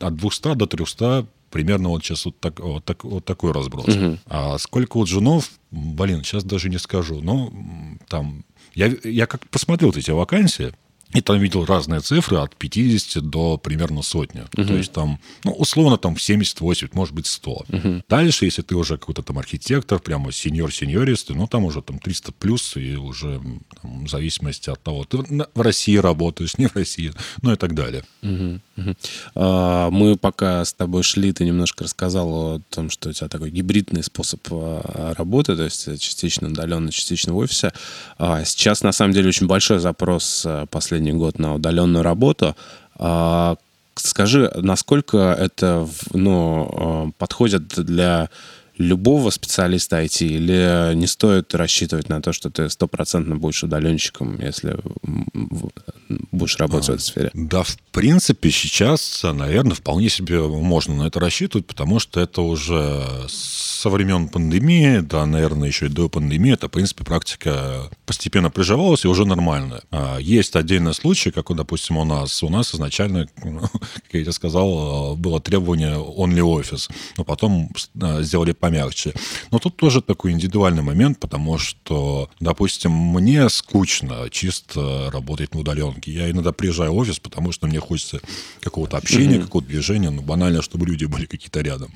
от 0.01 0.15
200 0.17 0.55
до 0.55 0.67
300 0.67 1.27
примерно 1.51 1.89
вот 1.89 2.05
сейчас 2.05 2.27
вот, 2.27 2.39
так, 2.41 2.61
вот, 2.61 2.85
так, 2.85 3.05
вот 3.05 3.25
такой 3.25 3.53
разброс. 3.53 3.89
Угу. 3.89 4.19
А 4.27 4.59
сколько 4.59 4.99
вот 4.99 5.09
женов, 5.09 5.51
блин, 5.71 6.23
сейчас 6.23 6.45
даже 6.45 6.69
не 6.69 6.79
скажу. 6.79 7.21
Но 7.23 7.53
там, 8.09 8.45
я, 8.75 8.93
я 9.05 9.27
как 9.27 9.49
посмотрел 9.49 9.91
эти 9.93 10.11
вакансии, 10.11 10.73
и 11.17 11.23
там 11.23 11.39
видел 11.41 11.65
разные 11.65 12.01
цифры 12.01 12.37
от 12.37 12.55
50 12.57 13.23
до 13.23 13.57
примерно 13.57 14.03
сотни. 14.03 14.43
Uh-huh. 14.43 14.67
То 14.67 14.75
есть 14.75 14.93
там, 14.93 15.19
ну, 15.45 15.53
условно, 15.53 15.97
там 15.97 16.15
70-80, 16.15 16.91
может 16.93 17.15
быть, 17.15 17.27
100. 17.27 17.65
Uh-huh. 17.69 18.03
Дальше, 18.07 18.45
если 18.45 18.61
ты 18.61 18.77
уже 18.77 18.99
какой-то 18.99 19.23
там 19.23 19.39
архитектор, 19.39 19.99
прямо 19.99 20.31
сеньор-сеньорист, 20.31 21.31
ну, 21.31 21.47
там 21.47 21.65
уже 21.65 21.81
там 21.81 21.99
300 21.99 22.33
плюс, 22.33 22.77
и 22.77 22.97
уже 22.97 23.41
там, 23.81 24.05
в 24.05 24.11
зависимости 24.11 24.69
от 24.69 24.83
того, 24.83 25.05
ты 25.05 25.17
в 25.55 25.61
России 25.61 25.97
работаешь, 25.97 26.59
не 26.59 26.67
в 26.67 26.77
России, 26.77 27.13
ну 27.41 27.53
и 27.53 27.57
так 27.57 27.75
далее. 27.75 28.05
Uh-huh. 28.21 28.61
Uh-huh. 28.77 28.97
А, 29.35 29.91
мы 29.91 30.17
пока 30.17 30.63
с 30.65 30.75
тобой 30.75 31.03
шли, 31.03 31.33
ты 31.33 31.47
немножко 31.47 31.85
рассказал 31.85 32.29
о 32.29 32.61
том, 32.69 32.91
что 32.91 33.09
у 33.09 33.13
тебя 33.13 33.29
такой 33.29 33.51
гибридный 33.51 34.03
способ 34.03 34.47
а, 34.51 35.15
работы, 35.15 35.57
то 35.57 35.65
есть 35.65 35.99
частично 35.99 36.49
удаленно, 36.49 36.93
частично 36.93 37.33
в 37.33 37.39
офисе. 37.39 37.73
А 38.19 38.45
сейчас, 38.45 38.83
на 38.83 38.93
самом 38.93 39.15
деле, 39.15 39.29
очень 39.29 39.47
большой 39.47 39.79
запрос 39.79 40.45
а, 40.45 40.67
последний 40.67 41.06
последний 41.07 41.13
год 41.13 41.39
на 41.39 41.55
удаленную 41.55 42.03
работу. 42.03 42.55
А, 42.99 43.57
скажи, 43.95 44.51
насколько 44.57 45.17
это 45.17 45.89
ну, 46.13 46.69
а, 46.73 47.11
подходит 47.19 47.69
для 47.69 48.29
любого 48.79 49.31
специалиста 49.31 50.03
IT, 50.03 50.27
или 50.27 50.95
не 50.95 51.07
стоит 51.07 51.55
рассчитывать 51.55 52.11
на 52.11 52.21
то, 52.21 52.33
что 52.33 52.51
ты 52.51 52.69
стопроцентно 52.69 53.37
будешь 53.37 53.65
удаленщиком, 53.65 54.39
если 54.41 54.77
будешь 56.31 56.59
работать 56.59 56.89
а, 56.89 56.93
в 56.93 56.95
этой 56.97 57.03
сфере? 57.03 57.31
Да, 57.33 57.63
в 57.63 57.77
принципе, 57.93 58.51
сейчас, 58.51 59.23
наверное, 59.23 59.75
вполне 59.75 60.11
себе 60.11 60.41
можно 60.41 60.95
на 60.97 61.07
это 61.07 61.21
рассчитывать, 61.21 61.67
потому 61.67 62.01
что 62.01 62.21
это 62.21 62.43
уже 62.43 63.03
со 63.87 63.91
времен 63.91 64.29
пандемии, 64.29 64.99
да, 64.99 65.27
наверное, 65.27 65.69
еще 65.69 65.87
и 65.87 65.89
до 65.89 66.09
пандемии, 66.09 66.55
это, 66.55 66.67
в 66.67 66.73
принципе, 66.73 67.05
практика 67.05 67.89
постепенно 68.05 68.51
приживалась 68.51 69.05
и 69.05 69.09
уже 69.09 69.25
нормальная. 69.25 69.83
А, 69.93 70.19
есть 70.19 70.57
отдельные 70.57 70.93
случаи, 70.93 71.31
как, 71.31 71.55
допустим, 71.55 71.97
у 71.97 72.05
нас. 72.05 72.43
У 72.43 72.49
нас 72.49 72.75
изначально, 72.75 73.29
как 73.37 74.13
я 74.13 74.23
тебе 74.23 74.33
сказал, 74.33 75.15
было 75.15 75.41
требование 75.41 75.95
only 75.95 76.41
office, 76.41 76.91
но 77.17 77.23
потом 77.23 77.71
а, 78.03 78.23
сделали 78.23 78.51
помягче. 78.51 79.15
Но 79.53 79.61
тут 79.61 79.77
тоже 79.77 80.03
такой 80.03 80.33
индивидуальный 80.33 80.83
момент, 80.83 81.21
потому 81.21 81.57
что, 81.57 82.29
допустим, 82.41 82.91
мне 82.91 83.49
скучно 83.49 84.29
чисто 84.33 85.11
работать 85.13 85.55
на 85.55 85.61
удаленке. 85.61 86.11
Я 86.11 86.29
иногда 86.29 86.51
приезжаю 86.51 86.93
в 86.93 86.97
офис, 86.97 87.21
потому 87.21 87.53
что 87.53 87.69
мне 87.69 87.79
хочется 87.79 88.21
какого-то 88.63 88.97
общения, 88.97 89.37
mm-hmm. 89.37 89.43
какого-то 89.43 89.69
движения, 89.69 90.11
ну, 90.11 90.23
банально, 90.23 90.61
чтобы 90.61 90.87
люди 90.87 91.05
были 91.05 91.27
какие-то 91.27 91.61
рядом. 91.61 91.93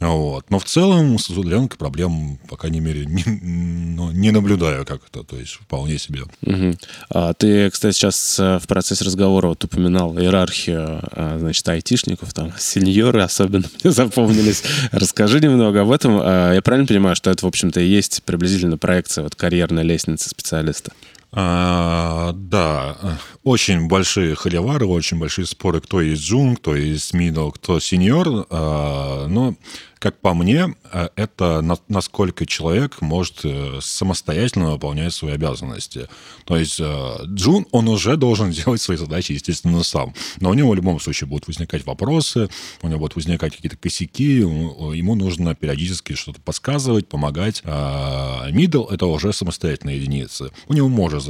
Вот. 0.00 0.48
Но 0.50 0.58
в 0.58 0.64
целом 0.64 1.07
с 1.16 1.30
удаленкой 1.30 1.78
проблем, 1.78 2.38
по 2.48 2.56
крайней 2.56 2.80
мере, 2.80 3.06
не, 3.06 3.22
ну, 3.24 4.10
не 4.10 4.30
наблюдаю 4.32 4.84
как 4.84 5.00
это, 5.08 5.22
то 5.22 5.36
есть 5.36 5.52
вполне 5.52 5.98
себе. 5.98 6.22
Угу. 6.42 6.76
А 7.10 7.32
ты, 7.34 7.70
кстати, 7.70 7.94
сейчас 7.94 8.38
э, 8.38 8.58
в 8.58 8.66
процессе 8.66 9.04
разговора 9.04 9.48
вот 9.48 9.62
упоминал 9.64 10.18
иерархию, 10.18 11.00
а, 11.12 11.36
значит, 11.38 11.66
айтишников, 11.68 12.34
там, 12.34 12.52
сеньоры 12.58 13.22
особенно 13.22 13.68
мне 13.82 13.92
запомнились. 13.92 14.62
Расскажи 14.90 15.40
немного 15.40 15.82
об 15.82 15.90
этом. 15.90 16.18
А, 16.20 16.52
я 16.52 16.62
правильно 16.62 16.86
понимаю, 16.86 17.16
что 17.16 17.30
это, 17.30 17.44
в 17.44 17.48
общем-то, 17.48 17.80
и 17.80 17.86
есть 17.86 18.22
приблизительно 18.24 18.76
проекция 18.76 19.22
вот 19.22 19.36
карьерной 19.36 19.84
лестницы 19.84 20.28
специалиста? 20.28 20.92
А, 21.30 22.32
да, 22.34 22.96
очень 23.44 23.86
большие 23.86 24.34
холивары, 24.34 24.86
очень 24.86 25.18
большие 25.18 25.46
споры, 25.46 25.80
кто 25.80 26.00
есть 26.00 26.22
джун, 26.22 26.56
кто 26.56 26.74
есть 26.74 27.14
middle, 27.14 27.52
кто 27.52 27.80
сеньор. 27.80 28.46
А, 28.48 29.26
но 29.28 29.54
как 29.98 30.20
по 30.20 30.34
мне, 30.34 30.74
э, 30.92 31.08
это 31.16 31.60
на, 31.60 31.76
насколько 31.88 32.46
человек 32.46 33.00
может 33.00 33.40
э, 33.44 33.78
самостоятельно 33.80 34.72
выполнять 34.72 35.12
свои 35.12 35.32
обязанности. 35.32 36.08
То 36.44 36.56
есть 36.56 36.78
э, 36.78 37.16
Джун, 37.24 37.66
он 37.72 37.88
уже 37.88 38.16
должен 38.16 38.50
делать 38.52 38.80
свои 38.80 38.96
задачи, 38.96 39.32
естественно, 39.32 39.82
сам. 39.82 40.14
Но 40.40 40.50
у 40.50 40.54
него 40.54 40.70
в 40.70 40.74
любом 40.74 41.00
случае 41.00 41.28
будут 41.28 41.46
возникать 41.48 41.84
вопросы, 41.86 42.48
у 42.82 42.88
него 42.88 43.00
будут 43.00 43.16
возникать 43.16 43.56
какие-то 43.56 43.76
косяки, 43.76 44.38
ему 44.38 45.14
нужно 45.14 45.54
периодически 45.54 46.14
что-то 46.14 46.40
подсказывать, 46.40 47.08
помогать. 47.08 47.62
А 47.64 48.48
middle— 48.50 48.88
это 48.92 49.06
уже 49.06 49.32
самостоятельная 49.32 49.94
единица. 49.94 50.50
У 50.68 50.74
него 50.74 50.88
может 50.88 51.24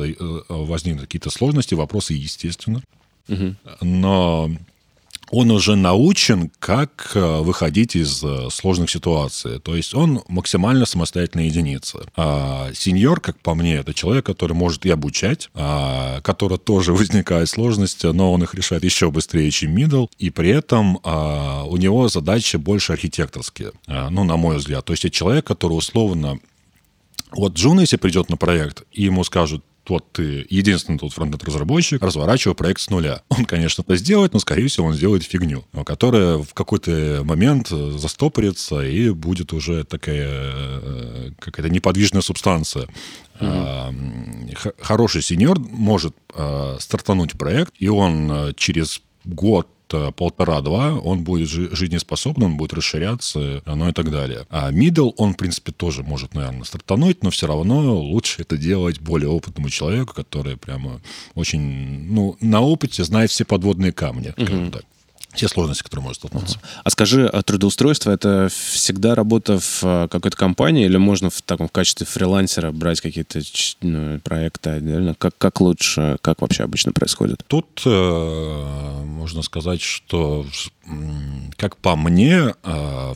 возникнуть 0.48 1.04
какие-то 1.04 1.30
сложности, 1.30 1.74
вопросы, 1.74 2.14
естественно. 2.14 2.82
Угу. 3.28 3.54
Но 3.82 4.50
он 5.30 5.50
уже 5.50 5.76
научен, 5.76 6.50
как 6.58 7.12
э, 7.14 7.40
выходить 7.40 7.96
из 7.96 8.22
э, 8.22 8.48
сложных 8.50 8.90
ситуаций. 8.90 9.60
То 9.60 9.76
есть 9.76 9.94
он 9.94 10.22
максимально 10.28 10.86
самостоятельная 10.86 11.46
единица. 11.46 12.06
А 12.16 12.70
сеньор, 12.74 13.20
как 13.20 13.38
по 13.40 13.54
мне, 13.54 13.76
это 13.76 13.92
человек, 13.92 14.26
который 14.26 14.54
может 14.54 14.86
и 14.86 14.90
обучать, 14.90 15.50
а, 15.54 16.20
который 16.22 16.58
тоже 16.58 16.92
возникает 16.94 17.48
сложности, 17.48 18.06
но 18.06 18.32
он 18.32 18.42
их 18.42 18.54
решает 18.54 18.84
еще 18.84 19.10
быстрее, 19.10 19.50
чем 19.50 19.76
middle, 19.76 20.08
и 20.18 20.30
при 20.30 20.50
этом 20.50 20.98
а, 21.02 21.64
у 21.64 21.76
него 21.76 22.08
задачи 22.08 22.56
больше 22.56 22.92
архитекторские, 22.92 23.72
а, 23.86 24.10
ну, 24.10 24.24
на 24.24 24.36
мой 24.36 24.56
взгляд. 24.56 24.84
То 24.84 24.92
есть 24.92 25.04
это 25.04 25.14
человек, 25.14 25.46
который 25.46 25.74
условно... 25.74 26.38
Вот 27.32 27.52
Джун, 27.52 27.80
если 27.80 27.98
придет 27.98 28.30
на 28.30 28.38
проект, 28.38 28.84
и 28.90 29.02
ему 29.02 29.22
скажут, 29.22 29.62
вот 29.88 30.12
ты 30.12 30.46
единственный 30.48 30.98
тут 30.98 31.12
фронтенд-разработчик, 31.12 32.02
разворачивай 32.02 32.54
проект 32.54 32.80
с 32.80 32.90
нуля. 32.90 33.22
Он, 33.28 33.44
конечно, 33.44 33.82
это 33.82 33.96
сделает, 33.96 34.32
но, 34.32 34.40
скорее 34.40 34.68
всего, 34.68 34.86
он 34.86 34.94
сделает 34.94 35.22
фигню, 35.22 35.64
которая 35.84 36.38
в 36.38 36.54
какой-то 36.54 37.22
момент 37.24 37.68
застопорится 37.68 38.80
и 38.80 39.10
будет 39.10 39.52
уже 39.52 39.84
такая 39.84 40.28
э, 40.28 41.30
какая-то 41.38 41.68
неподвижная 41.68 42.22
субстанция. 42.22 42.88
Mm-hmm. 43.40 44.74
Хороший 44.80 45.22
сеньор 45.22 45.58
может 45.60 46.14
э, 46.34 46.76
стартануть 46.80 47.38
проект, 47.38 47.74
и 47.78 47.88
он 47.88 48.30
э, 48.30 48.52
через 48.56 49.02
год 49.24 49.68
полтора-два, 49.88 50.94
он 50.94 51.24
будет 51.24 51.48
жизнеспособным, 51.48 52.56
будет 52.56 52.74
расширяться, 52.74 53.62
ну 53.66 53.88
и 53.88 53.92
так 53.92 54.10
далее. 54.10 54.46
А 54.50 54.70
middle, 54.70 55.12
он, 55.16 55.34
в 55.34 55.36
принципе, 55.36 55.72
тоже 55.72 56.02
может, 56.02 56.34
наверное, 56.34 56.64
стартануть, 56.64 57.22
но 57.22 57.30
все 57.30 57.46
равно 57.46 57.94
лучше 57.96 58.42
это 58.42 58.56
делать 58.56 59.00
более 59.00 59.28
опытному 59.28 59.70
человеку, 59.70 60.14
который 60.14 60.56
прямо 60.56 61.00
очень, 61.34 61.60
ну, 62.12 62.36
на 62.40 62.60
опыте 62.60 63.04
знает 63.04 63.30
все 63.30 63.44
подводные 63.44 63.92
камни, 63.92 64.32
скажем 64.32 64.70
так 64.70 64.84
те 65.34 65.46
сложности, 65.46 65.82
которые 65.82 66.04
может 66.04 66.18
столкнуться. 66.18 66.58
А 66.82 66.90
скажи, 66.90 67.26
а 67.26 67.42
трудоустройство 67.42 68.10
это 68.10 68.48
всегда 68.50 69.14
работа 69.14 69.58
в 69.60 69.80
а, 69.82 70.08
какой-то 70.08 70.36
компании 70.36 70.84
или 70.84 70.96
можно 70.96 71.30
в 71.30 71.42
таком 71.42 71.68
в 71.68 71.72
качестве 71.72 72.06
фрилансера 72.06 72.72
брать 72.72 73.00
какие-то 73.00 73.40
ну, 73.82 74.20
проекты 74.20 74.70
отдельно? 74.70 75.14
Как, 75.14 75.36
как 75.38 75.60
лучше, 75.60 76.16
как 76.22 76.40
вообще 76.40 76.64
обычно 76.64 76.92
происходит? 76.92 77.44
Тут 77.46 77.82
э, 77.84 78.87
можно 79.28 79.42
сказать, 79.42 79.82
что 79.82 80.46
как 81.58 81.76
по 81.76 81.96
мне, 81.96 82.54
э, 82.62 83.14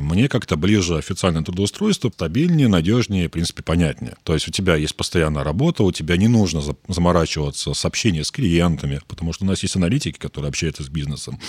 мне 0.00 0.28
как-то 0.28 0.56
ближе 0.56 0.98
официальное 0.98 1.42
трудоустройство, 1.42 2.10
стабильнее, 2.10 2.68
надежнее, 2.68 3.28
в 3.28 3.30
принципе, 3.30 3.62
понятнее. 3.62 4.16
То 4.24 4.34
есть 4.34 4.46
у 4.46 4.50
тебя 4.50 4.76
есть 4.76 4.94
постоянная 4.94 5.44
работа, 5.44 5.84
у 5.84 5.92
тебя 5.92 6.18
не 6.18 6.28
нужно 6.28 6.60
заморачиваться 6.86 7.72
с 7.72 7.84
общением 7.86 8.24
с 8.24 8.30
клиентами, 8.30 9.00
потому 9.08 9.32
что 9.32 9.44
у 9.44 9.48
нас 9.48 9.62
есть 9.62 9.74
аналитики, 9.74 10.18
которые 10.18 10.50
общаются 10.50 10.82
с 10.82 10.90
бизнесом. 10.90 11.40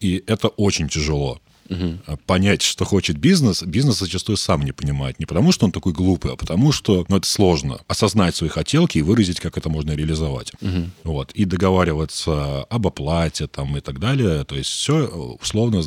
И 0.00 0.24
это 0.26 0.48
очень 0.48 0.88
тяжело 0.88 1.38
угу. 1.72 2.18
понять, 2.26 2.62
что 2.62 2.84
хочет 2.84 3.18
бизнес, 3.18 3.62
бизнес 3.62 3.98
зачастую 3.98 4.36
сам 4.36 4.62
не 4.62 4.72
понимает. 4.72 5.18
Не 5.18 5.26
потому, 5.26 5.52
что 5.52 5.66
он 5.66 5.72
такой 5.72 5.92
глупый, 5.92 6.32
а 6.32 6.36
потому, 6.36 6.72
что 6.72 7.04
ну, 7.08 7.16
это 7.16 7.28
сложно. 7.28 7.80
Осознать 7.88 8.36
свои 8.36 8.48
хотелки 8.48 8.98
и 8.98 9.02
выразить, 9.02 9.40
как 9.40 9.58
это 9.58 9.68
можно 9.68 9.92
реализовать. 9.92 10.52
Угу. 10.60 10.90
Вот. 11.04 11.32
И 11.32 11.44
договариваться 11.44 12.64
об 12.64 12.86
оплате 12.86 13.46
там, 13.46 13.76
и 13.76 13.80
так 13.80 13.98
далее. 13.98 14.44
То 14.44 14.56
есть 14.56 14.70
все 14.70 15.06
условно 15.40 15.82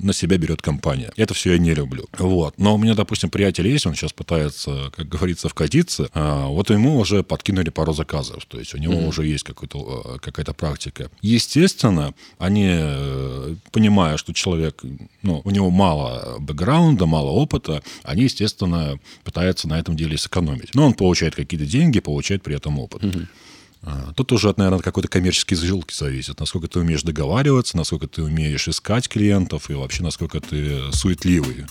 на 0.00 0.12
себя 0.12 0.38
берет 0.38 0.62
компания. 0.62 1.12
Это 1.16 1.34
все 1.34 1.52
я 1.52 1.58
не 1.58 1.74
люблю. 1.74 2.06
Вот. 2.18 2.54
Но 2.58 2.74
у 2.74 2.78
меня, 2.78 2.94
допустим, 2.94 3.30
приятель 3.30 3.68
есть, 3.68 3.86
он 3.86 3.94
сейчас 3.94 4.12
пытается, 4.12 4.90
как 4.96 5.08
говорится, 5.08 5.48
вкатиться. 5.48 6.08
А, 6.14 6.46
вот 6.46 6.70
ему 6.70 6.98
уже 6.98 7.22
подкинули 7.22 7.70
пару 7.70 7.92
заказов. 7.92 8.44
То 8.46 8.58
есть 8.58 8.74
у 8.74 8.78
него 8.78 8.94
угу. 8.94 9.08
уже 9.08 9.26
есть 9.26 9.44
какая-то 9.44 10.52
практика. 10.52 11.10
Естественно, 11.22 12.14
они, 12.38 12.68
э, 12.70 13.54
понимая, 13.72 14.16
что 14.16 14.32
человек 14.32 14.82
ну, 15.26 15.42
у 15.44 15.50
него 15.50 15.70
мало 15.70 16.36
бэкграунда, 16.38 17.06
мало 17.06 17.30
опыта, 17.30 17.82
они, 18.04 18.22
естественно, 18.22 18.98
пытаются 19.24 19.68
на 19.68 19.78
этом 19.78 19.96
деле 19.96 20.16
сэкономить. 20.16 20.74
Но 20.74 20.86
он 20.86 20.94
получает 20.94 21.34
какие-то 21.34 21.66
деньги, 21.66 22.00
получает 22.00 22.42
при 22.42 22.54
этом 22.54 22.78
опыт. 22.78 23.04
Угу. 23.04 23.26
Тут 24.16 24.32
уже, 24.32 24.54
наверное, 24.56 24.80
какой-то 24.80 25.08
коммерческой 25.08 25.56
жилки 25.56 25.94
зависит. 25.94 26.40
Насколько 26.40 26.68
ты 26.68 26.80
умеешь 26.80 27.02
договариваться, 27.02 27.76
насколько 27.76 28.06
ты 28.06 28.22
умеешь 28.22 28.68
искать 28.68 29.08
клиентов 29.08 29.68
и 29.70 29.74
вообще 29.74 30.02
насколько 30.02 30.40
ты 30.40 30.92
суетливый. 30.92 31.66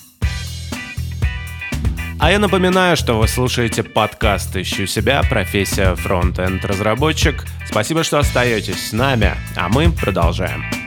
А 2.19 2.31
я 2.31 2.39
напоминаю, 2.39 2.95
что 2.95 3.19
вы 3.19 3.27
слушаете 3.27 3.83
подкаст 3.83 4.55
«Ищу 4.55 4.85
себя. 4.85 5.21
Профессия 5.29 5.95
фронт-энд 5.95 6.63
разработчик». 6.63 7.45
Спасибо, 7.69 8.03
что 8.03 8.19
остаетесь 8.19 8.89
с 8.89 8.93
нами, 8.93 9.33
а 9.57 9.67
мы 9.67 9.91
продолжаем. 9.91 10.84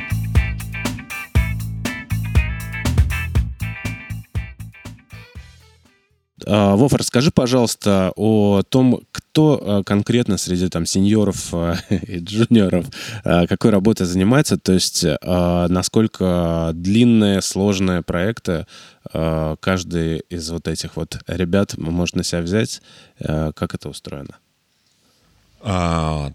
Вов, 6.49 6.95
расскажи, 6.95 7.31
пожалуйста, 7.31 8.11
о 8.17 8.63
том, 8.67 9.03
кто 9.13 9.61
а, 9.63 9.83
конкретно 9.85 10.39
среди 10.39 10.71
там 10.71 10.87
сеньоров 10.87 11.53
а, 11.53 11.77
и 11.91 12.21
джуниоров 12.21 12.87
какой 13.23 13.71
работой 13.71 14.07
занимается, 14.07 14.57
то 14.57 14.73
есть 14.73 15.05
насколько 15.23 16.71
длинные, 16.73 17.43
сложные 17.43 18.03
проекты 18.03 18.67
каждый 19.13 20.21
из 20.31 20.51
вот 20.51 20.69
этих 20.69 20.97
вот 20.97 21.19
ребят 21.27 21.77
может 21.77 22.17
на 22.17 22.25
себя 22.25 22.41
взять, 22.41 22.81
как 23.19 23.75
это 23.75 23.89
устроено? 23.89 24.37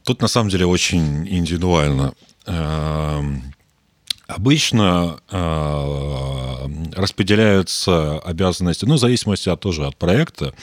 Тут 0.04 0.22
на 0.22 0.28
самом 0.28 0.50
деле 0.50 0.66
очень 0.66 1.28
индивидуально. 1.28 2.14
Обычно 4.36 5.20
э, 5.30 6.68
распределяются 6.96 8.18
обязанности, 8.20 8.86
ну, 8.86 8.96
в 8.96 9.00
зависимости 9.00 9.50
от, 9.50 9.60
тоже 9.60 9.86
от 9.86 9.96
проекта. 9.96 10.56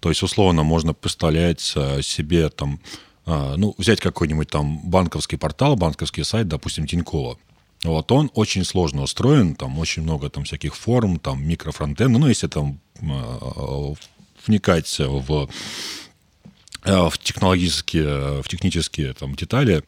То 0.00 0.08
есть, 0.08 0.22
условно, 0.22 0.62
можно 0.62 0.94
представлять 0.94 1.72
э, 1.76 2.00
себе 2.00 2.48
там, 2.48 2.80
э, 3.26 3.54
ну, 3.56 3.74
взять 3.76 4.00
какой-нибудь 4.00 4.48
там 4.48 4.78
банковский 4.88 5.36
портал, 5.36 5.76
банковский 5.76 6.24
сайт, 6.24 6.48
допустим, 6.48 6.86
Тинькова. 6.86 7.36
Вот 7.84 8.10
он 8.12 8.30
очень 8.34 8.64
сложно 8.64 9.02
устроен, 9.02 9.54
там 9.54 9.78
очень 9.78 10.02
много 10.02 10.30
там 10.30 10.44
всяких 10.44 10.74
форм, 10.74 11.18
там 11.18 11.46
микрофронтенда, 11.46 12.18
ну, 12.18 12.28
если 12.28 12.46
там 12.46 12.80
э, 13.02 13.94
вникать 14.46 14.98
в, 14.98 15.50
э, 16.84 17.08
в 17.10 17.18
технологические, 17.18 18.42
в 18.42 18.48
технические 18.48 19.12
там 19.12 19.34
детали, 19.34 19.84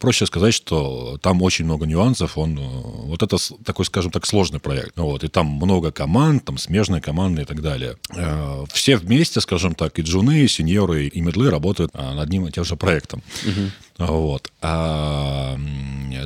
проще 0.00 0.26
сказать, 0.26 0.54
что 0.54 1.18
там 1.20 1.42
очень 1.42 1.64
много 1.64 1.86
нюансов. 1.86 2.38
Он, 2.38 2.58
э, 2.58 2.62
вот 2.62 3.22
это 3.22 3.36
такой, 3.64 3.84
скажем 3.84 4.10
так, 4.10 4.26
сложный 4.26 4.60
проект. 4.60 4.96
Вот, 4.96 5.24
и 5.24 5.28
там 5.28 5.46
много 5.46 5.90
команд, 5.90 6.44
там 6.44 6.58
смежные 6.58 7.00
команды 7.00 7.42
и 7.42 7.44
так 7.44 7.62
далее. 7.62 7.96
А, 8.16 8.64
все 8.72 8.96
вместе, 8.96 9.40
скажем 9.40 9.74
так, 9.74 9.98
и 9.98 10.02
джуны, 10.02 10.42
и 10.42 10.48
сеньоры, 10.48 11.06
и 11.06 11.20
медлы 11.20 11.50
работают 11.50 11.90
а, 11.94 12.14
над 12.14 12.24
одним 12.24 12.46
и 12.46 12.52
тем 12.52 12.64
же 12.64 12.76
проектом. 12.76 13.22
Угу. 13.44 14.06
Вот. 14.06 14.52
А 14.60 15.56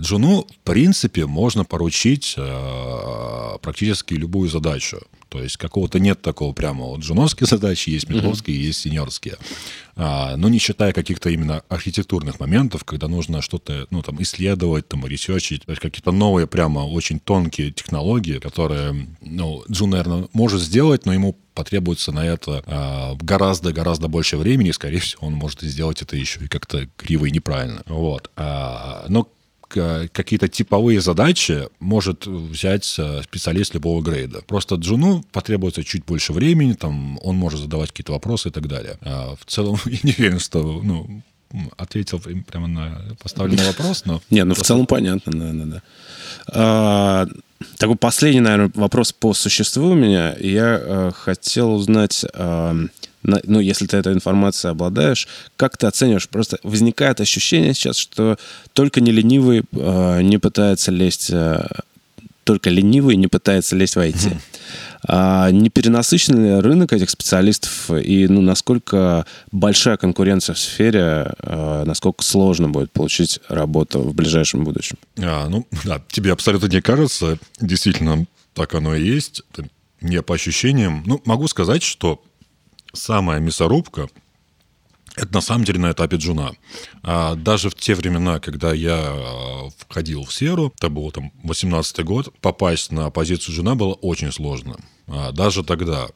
джуну, 0.01 0.43
в 0.43 0.65
принципе, 0.65 1.27
можно 1.27 1.65
поручить 1.65 2.37
практически 3.63 4.15
любую 4.15 4.49
задачу. 4.49 5.01
То 5.29 5.43
есть 5.43 5.57
какого-то 5.57 5.99
нет 5.99 6.23
такого 6.23 6.53
прямо 6.53 6.85
вот 6.85 7.01
джуновские 7.01 7.47
задачи, 7.51 7.91
есть 7.91 8.09
медловские, 8.09 8.57
mm-hmm. 8.57 8.67
есть 8.67 8.81
сеньорские. 8.81 9.37
А, 9.97 10.37
но 10.37 10.49
не 10.49 10.59
считая 10.59 10.93
каких-то 10.93 11.29
именно 11.31 11.63
архитектурных 11.69 12.39
моментов, 12.39 12.85
когда 12.85 13.09
нужно 13.09 13.43
что-то, 13.43 13.87
ну, 13.91 14.03
там, 14.03 14.23
исследовать, 14.23 14.89
там, 14.89 15.05
ресерчить, 15.07 15.65
то 15.65 15.73
есть 15.73 15.83
какие-то 15.83 16.13
новые 16.13 16.47
прямо 16.47 16.81
очень 16.81 17.19
тонкие 17.19 17.73
технологии, 17.73 18.39
которые, 18.39 19.09
ну, 19.21 19.65
Джун, 19.71 19.91
наверное, 19.91 20.29
может 20.33 20.61
сделать, 20.61 21.05
но 21.05 21.13
ему 21.13 21.37
потребуется 21.55 22.13
на 22.13 22.25
это 22.25 23.17
гораздо-гораздо 23.21 24.07
а, 24.07 24.09
больше 24.09 24.37
времени, 24.37 24.71
скорее 24.71 25.01
всего, 25.01 25.27
он 25.27 25.35
может 25.35 25.63
сделать 25.63 26.01
это 26.01 26.17
еще 26.17 26.45
и 26.45 26.49
как-то 26.49 26.89
криво 26.97 27.27
и 27.27 27.33
неправильно. 27.33 27.83
Вот. 27.87 28.31
А, 28.37 29.05
но 29.09 29.29
какие-то 29.69 30.49
типовые 30.49 31.01
задачи 31.01 31.69
может 31.79 32.27
взять 32.27 32.95
э, 32.99 33.23
специалист 33.23 33.75
любого 33.75 34.03
грейда. 34.03 34.43
Просто 34.47 34.77
Джуну 34.77 35.25
потребуется 35.33 35.85
чуть 35.85 36.05
больше 36.05 36.33
времени, 36.33 36.73
там 36.73 37.19
он 37.23 37.37
может 37.37 37.61
задавать 37.61 37.91
какие-то 37.91 38.13
вопросы 38.13 38.49
и 38.49 38.53
так 38.53 38.67
далее. 38.67 38.99
А 39.03 39.37
в 39.37 39.45
целом, 39.47 39.79
я 39.87 39.99
не 40.03 40.15
уверен, 40.19 40.41
что 40.41 40.81
ну, 40.83 41.23
ответил 41.77 42.21
прямо 42.47 42.67
на 42.67 43.17
поставленный 43.23 43.67
вопрос, 43.67 44.05
но... 44.05 44.23
Не, 44.31 44.45
ну 44.45 44.55
в 44.55 44.63
целом 44.63 44.87
понятно, 44.87 45.37
наверное, 45.37 45.67
да. 45.67 45.83
А, 46.49 47.27
такой 47.77 47.97
последний, 47.97 48.41
наверное, 48.41 48.71
вопрос 48.75 49.13
по 49.13 49.35
существу 49.35 49.91
у 49.91 49.95
меня. 49.95 50.35
Я 50.39 50.79
э, 50.81 51.11
хотел 51.15 51.75
узнать... 51.75 52.25
Ну, 53.23 53.61
если 53.61 53.87
ты 53.87 53.97
этой 53.97 54.13
информацией 54.13 54.71
обладаешь, 54.71 55.29
как 55.57 55.77
ты 55.77 55.87
оцениваешь? 55.87 56.29
Просто 56.29 56.59
возникает 56.63 57.21
ощущение 57.21 57.75
сейчас, 57.75 57.97
что 57.97 58.39
только 58.73 59.01
не 59.01 59.11
ленивый 59.11 59.63
э, 59.73 60.23
не 60.23 60.39
пытается 60.39 60.93
лезть, 60.93 61.31
э, 61.31 61.67
только 62.45 62.71
ленивый 62.71 63.17
не 63.17 63.27
пытается 63.27 63.77
лезть 63.77 63.97
в 63.97 63.99
IT. 63.99 64.37
А 65.07 65.51
не 65.51 65.71
перенасыщен 65.71 66.43
ли 66.43 66.61
рынок 66.61 66.93
этих 66.93 67.11
специалистов 67.11 67.91
и 67.91 68.27
ну, 68.27 68.41
насколько 68.41 69.27
большая 69.53 69.97
конкуренция 69.97 70.55
в 70.55 70.59
сфере, 70.59 71.35
э, 71.39 71.85
насколько 71.87 72.25
сложно 72.25 72.69
будет 72.69 72.91
получить 72.91 73.41
работу 73.49 74.01
в 74.01 74.15
ближайшем 74.15 74.65
будущем? 74.65 74.97
А, 75.19 75.49
ну, 75.49 75.67
да, 75.85 76.03
тебе 76.09 76.33
абсолютно 76.33 76.67
не 76.67 76.81
кажется. 76.81 77.39
Действительно, 77.61 78.27
так 78.55 78.75
оно 78.75 78.95
и 78.95 79.05
есть. 79.05 79.43
Не 80.01 80.23
по 80.23 80.35
ощущениям. 80.35 81.03
Ну, 81.07 81.21
могу 81.25 81.49
сказать, 81.49 81.83
что 81.83 82.23
самая 82.93 83.41
мясорубка 83.41 84.09
это 85.19 85.35
на 85.35 85.41
самом 85.41 85.65
деле 85.65 85.81
на 85.81 85.93
этапе 85.93 86.17
джуна. 86.17 86.53
А 87.03 87.35
даже 87.35 87.71
в 87.71 87.75
те 87.75 87.95
времена, 87.95 88.39
когда 88.39 88.73
я 88.73 88.99
а, 88.99 89.69
входил 89.77 90.25
в 90.25 90.33
серу, 90.33 90.73
это 90.77 90.89
был 90.89 91.11
там 91.11 91.33
18 91.43 92.05
год, 92.05 92.33
попасть 92.41 92.93
на 92.93 93.11
позицию 93.11 93.57
джуна 93.57 93.75
было 93.75 93.95
очень 93.95 94.33
сложно. 94.33 94.77
А 95.09 95.33
даже 95.33 95.65
тогда. 95.65 96.09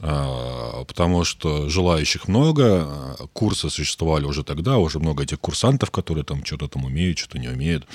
а, 0.00 0.84
потому 0.84 1.24
что 1.24 1.68
желающих 1.68 2.28
много, 2.28 3.16
курсы 3.32 3.68
существовали 3.70 4.24
уже 4.24 4.44
тогда, 4.44 4.78
уже 4.78 5.00
много 5.00 5.24
этих 5.24 5.40
курсантов, 5.40 5.90
которые 5.90 6.24
там 6.24 6.44
что-то 6.44 6.68
там 6.68 6.84
умеют, 6.84 7.18
что-то 7.18 7.40
не 7.40 7.48
умеют. 7.48 7.86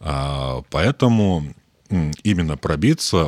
А, 0.00 0.62
поэтому 0.70 1.54
именно 2.22 2.56
пробиться, 2.56 3.26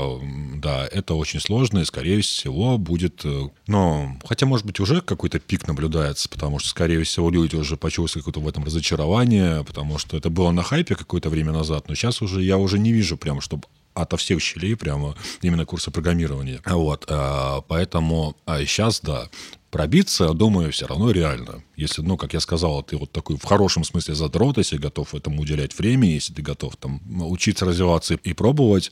да, 0.57 0.89
это 0.91 1.15
очень 1.15 1.41
сложно, 1.41 1.79
и, 1.81 1.85
скорее 1.85 2.21
всего, 2.21 2.79
будет... 2.79 3.25
Э, 3.25 3.49
но, 3.67 4.17
хотя, 4.25 4.47
может 4.47 4.67
быть, 4.67 4.81
уже 4.81 5.01
какой-то 5.01 5.39
пик 5.39 5.67
наблюдается, 5.67 6.29
потому 6.29 6.59
что, 6.59 6.71
скорее 6.71 7.03
всего, 7.05 7.31
люди 7.31 7.57
уже 7.57 7.77
почувствовали 7.77 8.23
какое-то 8.23 8.41
в 8.41 8.49
этом 8.49 8.65
разочарование, 8.65 9.65
потому 9.65 9.99
что 9.99 10.17
это 10.17 10.31
было 10.31 10.51
на 10.51 10.63
хайпе 10.63 10.95
какое-то 10.95 11.31
время 11.31 11.53
назад, 11.53 11.89
но 11.89 11.95
сейчас 11.95 12.23
уже 12.23 12.43
я 12.43 12.59
уже 12.59 12.79
не 12.79 12.93
вижу 12.93 13.17
прямо, 13.17 13.41
чтобы 13.41 13.65
ото 13.95 14.17
всех 14.17 14.41
щелей 14.41 14.77
прямо 14.77 15.15
именно 15.43 15.65
курсы 15.65 15.91
программирования. 15.91 16.61
Вот, 16.65 17.05
а, 17.09 17.63
поэтому 17.63 18.37
а 18.47 18.65
сейчас, 18.65 19.01
да, 19.01 19.29
пробиться, 19.71 20.33
думаю, 20.33 20.73
все 20.73 20.87
равно 20.87 21.11
реально. 21.11 21.63
Если, 21.77 22.03
ну, 22.03 22.17
как 22.17 22.35
я 22.35 22.41
сказал, 22.41 22.83
ты 22.83 22.97
вот 22.97 23.13
такой 23.13 23.37
в 23.37 23.45
хорошем 23.45 23.85
смысле 23.85 24.15
задрот, 24.15 24.59
если 24.59 24.79
готов 24.79 25.15
этому 25.15 25.43
уделять 25.43 25.79
время, 25.79 26.09
если 26.09 26.33
ты 26.33 26.43
готов 26.43 26.77
там 26.77 27.01
учиться 27.31 27.65
развиваться 27.65 28.15
и 28.15 28.33
пробовать, 28.33 28.91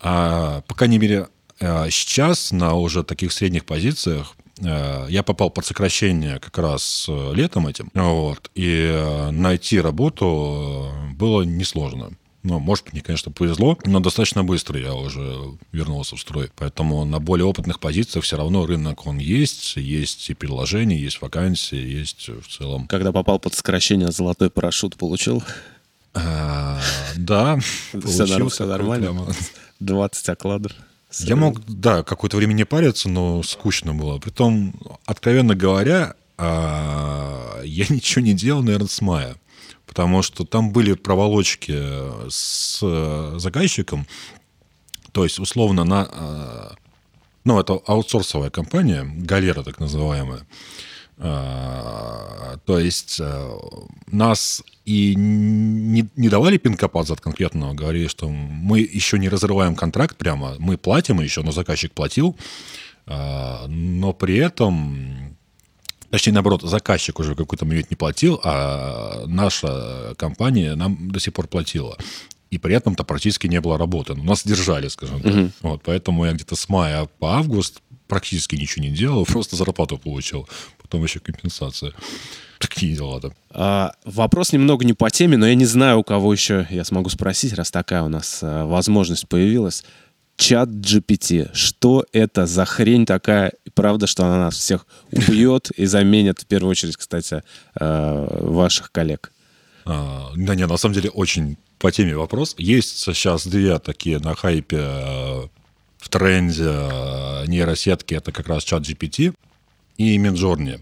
а, 0.00 0.62
по 0.62 0.74
крайней 0.74 0.98
мере, 0.98 1.28
а, 1.60 1.88
сейчас 1.90 2.52
на 2.52 2.74
уже 2.74 3.02
таких 3.02 3.32
средних 3.32 3.64
позициях 3.64 4.36
а, 4.62 5.06
я 5.06 5.22
попал 5.22 5.50
под 5.50 5.66
сокращение 5.66 6.38
как 6.38 6.58
раз 6.58 7.06
э, 7.08 7.32
летом 7.34 7.66
этим, 7.66 7.90
вот, 7.94 8.50
и 8.54 8.88
э, 8.92 9.30
найти 9.30 9.80
работу 9.80 10.92
было 11.16 11.42
несложно. 11.42 12.12
Ну, 12.44 12.58
может, 12.58 12.92
мне, 12.92 13.00
конечно, 13.00 13.32
повезло, 13.32 13.78
но 13.86 14.00
достаточно 14.00 14.44
быстро 14.44 14.78
я 14.78 14.92
уже 14.94 15.56
вернулся 15.72 16.14
в 16.14 16.20
строй. 16.20 16.50
Поэтому 16.56 17.06
на 17.06 17.18
более 17.18 17.46
опытных 17.46 17.80
позициях 17.80 18.22
все 18.22 18.36
равно 18.36 18.66
рынок, 18.66 19.06
он 19.06 19.16
есть, 19.16 19.76
есть 19.76 20.28
и 20.28 20.34
предложения, 20.34 20.98
есть 20.98 21.22
вакансии, 21.22 21.78
есть 21.78 22.28
в 22.28 22.46
целом. 22.46 22.86
Когда 22.86 23.12
попал 23.12 23.38
под 23.38 23.54
сокращение, 23.54 24.12
золотой 24.12 24.50
парашют 24.50 24.96
получил? 24.96 25.42
А, 26.12 26.78
да, 27.16 27.58
все 28.04 28.66
нормально. 28.66 29.26
20 29.80 30.28
окладов. 30.28 30.72
Я 31.20 31.36
мог, 31.36 31.64
да, 31.66 32.02
какое-то 32.02 32.36
время 32.36 32.52
не 32.52 32.64
париться, 32.64 33.08
но 33.08 33.42
скучно 33.42 33.94
было. 33.94 34.18
Притом, 34.18 34.74
откровенно 35.06 35.54
говоря, 35.54 36.14
а, 36.36 37.62
я 37.64 37.86
ничего 37.88 38.22
не 38.22 38.34
делал, 38.34 38.62
наверное, 38.62 38.88
с 38.88 39.00
мая 39.00 39.36
потому 39.94 40.22
что 40.22 40.44
там 40.44 40.72
были 40.72 40.94
проволочки 40.94 41.72
с 42.28 42.80
э, 42.82 43.34
заказчиком, 43.38 44.08
то 45.12 45.22
есть, 45.22 45.38
условно, 45.38 45.84
на... 45.84 46.08
Э, 46.10 46.70
ну, 47.44 47.60
это 47.60 47.74
аутсорсовая 47.86 48.50
компания, 48.50 49.04
галера 49.04 49.62
так 49.62 49.78
называемая. 49.78 50.40
Э, 51.18 52.56
то 52.64 52.80
есть 52.80 53.20
нас 54.10 54.64
и 54.84 55.14
не, 55.14 56.08
не 56.16 56.28
давали 56.28 56.56
пинкопад 56.56 57.06
за 57.06 57.14
конкретного, 57.14 57.72
говорили, 57.74 58.08
что 58.08 58.28
мы 58.28 58.80
еще 58.80 59.16
не 59.20 59.28
разрываем 59.28 59.76
контракт 59.76 60.16
прямо, 60.16 60.56
мы 60.58 60.76
платим 60.76 61.20
еще, 61.20 61.42
но 61.42 61.52
заказчик 61.52 61.92
платил, 61.92 62.36
но 63.06 64.12
при 64.18 64.38
этом 64.38 65.23
Точнее, 66.14 66.34
наоборот, 66.34 66.62
заказчик 66.62 67.18
уже 67.18 67.34
какой-то 67.34 67.64
момент 67.64 67.90
не 67.90 67.96
платил, 67.96 68.40
а 68.44 69.24
наша 69.26 70.14
компания 70.16 70.76
нам 70.76 71.10
до 71.10 71.18
сих 71.18 71.32
пор 71.32 71.48
платила. 71.48 71.98
И 72.50 72.58
при 72.58 72.72
этом-то 72.76 73.02
практически 73.02 73.48
не 73.48 73.60
было 73.60 73.76
работы. 73.76 74.14
Нас 74.14 74.44
держали, 74.44 74.86
скажем 74.86 75.20
так. 75.20 75.34
Угу. 75.34 75.50
Вот, 75.62 75.82
поэтому 75.82 76.24
я 76.24 76.32
где-то 76.32 76.54
с 76.54 76.68
мая 76.68 77.08
по 77.18 77.34
август 77.34 77.82
практически 78.06 78.54
ничего 78.54 78.84
не 78.84 78.92
делал, 78.92 79.24
просто 79.26 79.56
зарплату 79.56 79.98
получил. 79.98 80.48
Потом 80.80 81.02
еще 81.02 81.18
компенсация. 81.18 81.92
Такие 82.60 82.94
дела, 82.94 83.18
да. 83.18 83.30
А, 83.50 83.92
вопрос 84.04 84.52
немного 84.52 84.84
не 84.84 84.92
по 84.92 85.10
теме, 85.10 85.36
но 85.36 85.48
я 85.48 85.56
не 85.56 85.66
знаю, 85.66 85.98
у 85.98 86.04
кого 86.04 86.32
еще 86.32 86.68
я 86.70 86.84
смогу 86.84 87.10
спросить, 87.10 87.54
раз 87.54 87.72
такая 87.72 88.04
у 88.04 88.08
нас 88.08 88.38
а, 88.40 88.66
возможность 88.66 89.26
появилась 89.26 89.82
чат 90.36 90.68
GPT. 90.68 91.50
Что 91.54 92.04
это 92.12 92.46
за 92.46 92.64
хрень 92.64 93.06
такая? 93.06 93.52
Правда, 93.74 94.06
что 94.06 94.24
она 94.24 94.38
нас 94.38 94.56
всех 94.56 94.86
убьет 95.10 95.70
и 95.70 95.86
заменит, 95.86 96.40
в 96.40 96.46
первую 96.46 96.70
очередь, 96.70 96.96
кстати, 96.96 97.42
э, 97.78 98.38
ваших 98.40 98.92
коллег? 98.92 99.32
А, 99.84 100.32
да 100.36 100.54
нет, 100.54 100.68
на 100.68 100.76
самом 100.76 100.94
деле 100.94 101.10
очень 101.10 101.56
по 101.78 101.90
теме 101.92 102.16
вопрос. 102.16 102.54
Есть 102.58 102.98
сейчас 102.98 103.46
две 103.46 103.78
такие 103.78 104.18
на 104.18 104.34
хайпе 104.34 104.78
э, 104.80 105.42
в 105.98 106.08
тренде 106.08 106.64
э, 106.64 107.44
нейросетки. 107.46 108.14
Это 108.14 108.32
как 108.32 108.48
раз 108.48 108.64
чат 108.64 108.82
GPT 108.82 109.34
и 109.96 110.18
Midjourney. 110.18 110.80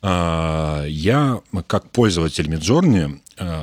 А, 0.00 0.84
я, 0.86 1.40
как 1.66 1.90
пользователь 1.90 2.46
Midjourney, 2.46 3.20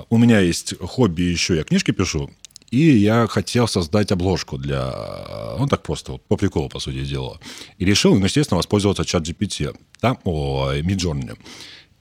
у 0.09 0.17
меня 0.17 0.39
есть 0.39 0.73
хобби 0.79 1.23
еще, 1.23 1.57
я 1.57 1.65
книжки 1.65 1.91
пишу, 1.91 2.31
и 2.75 2.97
я 2.97 3.27
хотел 3.27 3.67
создать 3.67 4.11
обложку 4.11 4.57
для... 4.57 4.93
Ну, 5.57 5.67
так 5.67 5.83
просто, 5.83 6.13
вот, 6.13 6.21
по 6.27 6.35
приколу, 6.35 6.67
по 6.67 6.79
сути 6.79 7.05
дела. 7.05 7.39
И 7.77 7.85
решил, 7.85 8.15
ну, 8.15 8.25
естественно, 8.25 8.57
воспользоваться 8.57 9.05
чат 9.05 9.23
GPT. 9.23 9.73
Там, 10.01 10.19
о, 10.25 10.73
Midjourney. 10.73 11.37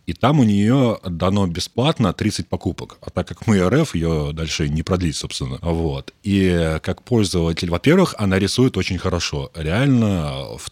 И 0.07 0.13
там 0.13 0.41
у 0.41 0.45
нее 0.45 0.99
дано 1.03 1.47
бесплатно 1.47 2.13
30 2.13 2.49
покупок. 2.49 2.99
А 3.01 3.11
так 3.11 3.27
как 3.27 3.47
мы 3.47 3.67
РФ, 3.67 3.95
ее 3.95 4.33
дальше 4.35 4.69
не 4.69 4.83
продлить, 4.83 5.17
собственно. 5.17 5.59
Вот. 5.63 6.13
И 6.23 6.79
как 6.83 7.03
пользователь, 7.03 7.71
во-первых, 7.71 8.15
она 8.19 8.39
рисует 8.39 8.77
очень 8.77 8.99
хорошо. 8.99 9.51
Реально, 9.55 10.59
в, 10.59 10.69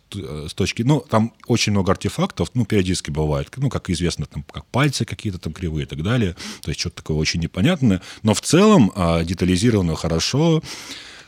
с 0.48 0.52
точки... 0.52 0.82
Ну, 0.82 1.00
там 1.00 1.32
очень 1.46 1.72
много 1.72 1.92
артефактов, 1.92 2.50
ну, 2.52 2.66
периодически 2.66 3.10
бывает. 3.10 3.48
Ну, 3.56 3.70
как 3.70 3.88
известно, 3.88 4.26
там, 4.26 4.44
как 4.52 4.66
пальцы 4.66 5.06
какие-то 5.06 5.38
там 5.38 5.54
кривые 5.54 5.84
и 5.84 5.88
так 5.88 6.02
далее. 6.02 6.36
То 6.62 6.70
есть 6.70 6.80
что-то 6.80 6.96
такое 6.96 7.16
очень 7.16 7.40
непонятное. 7.40 8.02
Но 8.22 8.34
в 8.34 8.42
целом 8.42 8.92
а, 8.94 9.24
детализировано 9.24 9.96
хорошо. 9.96 10.62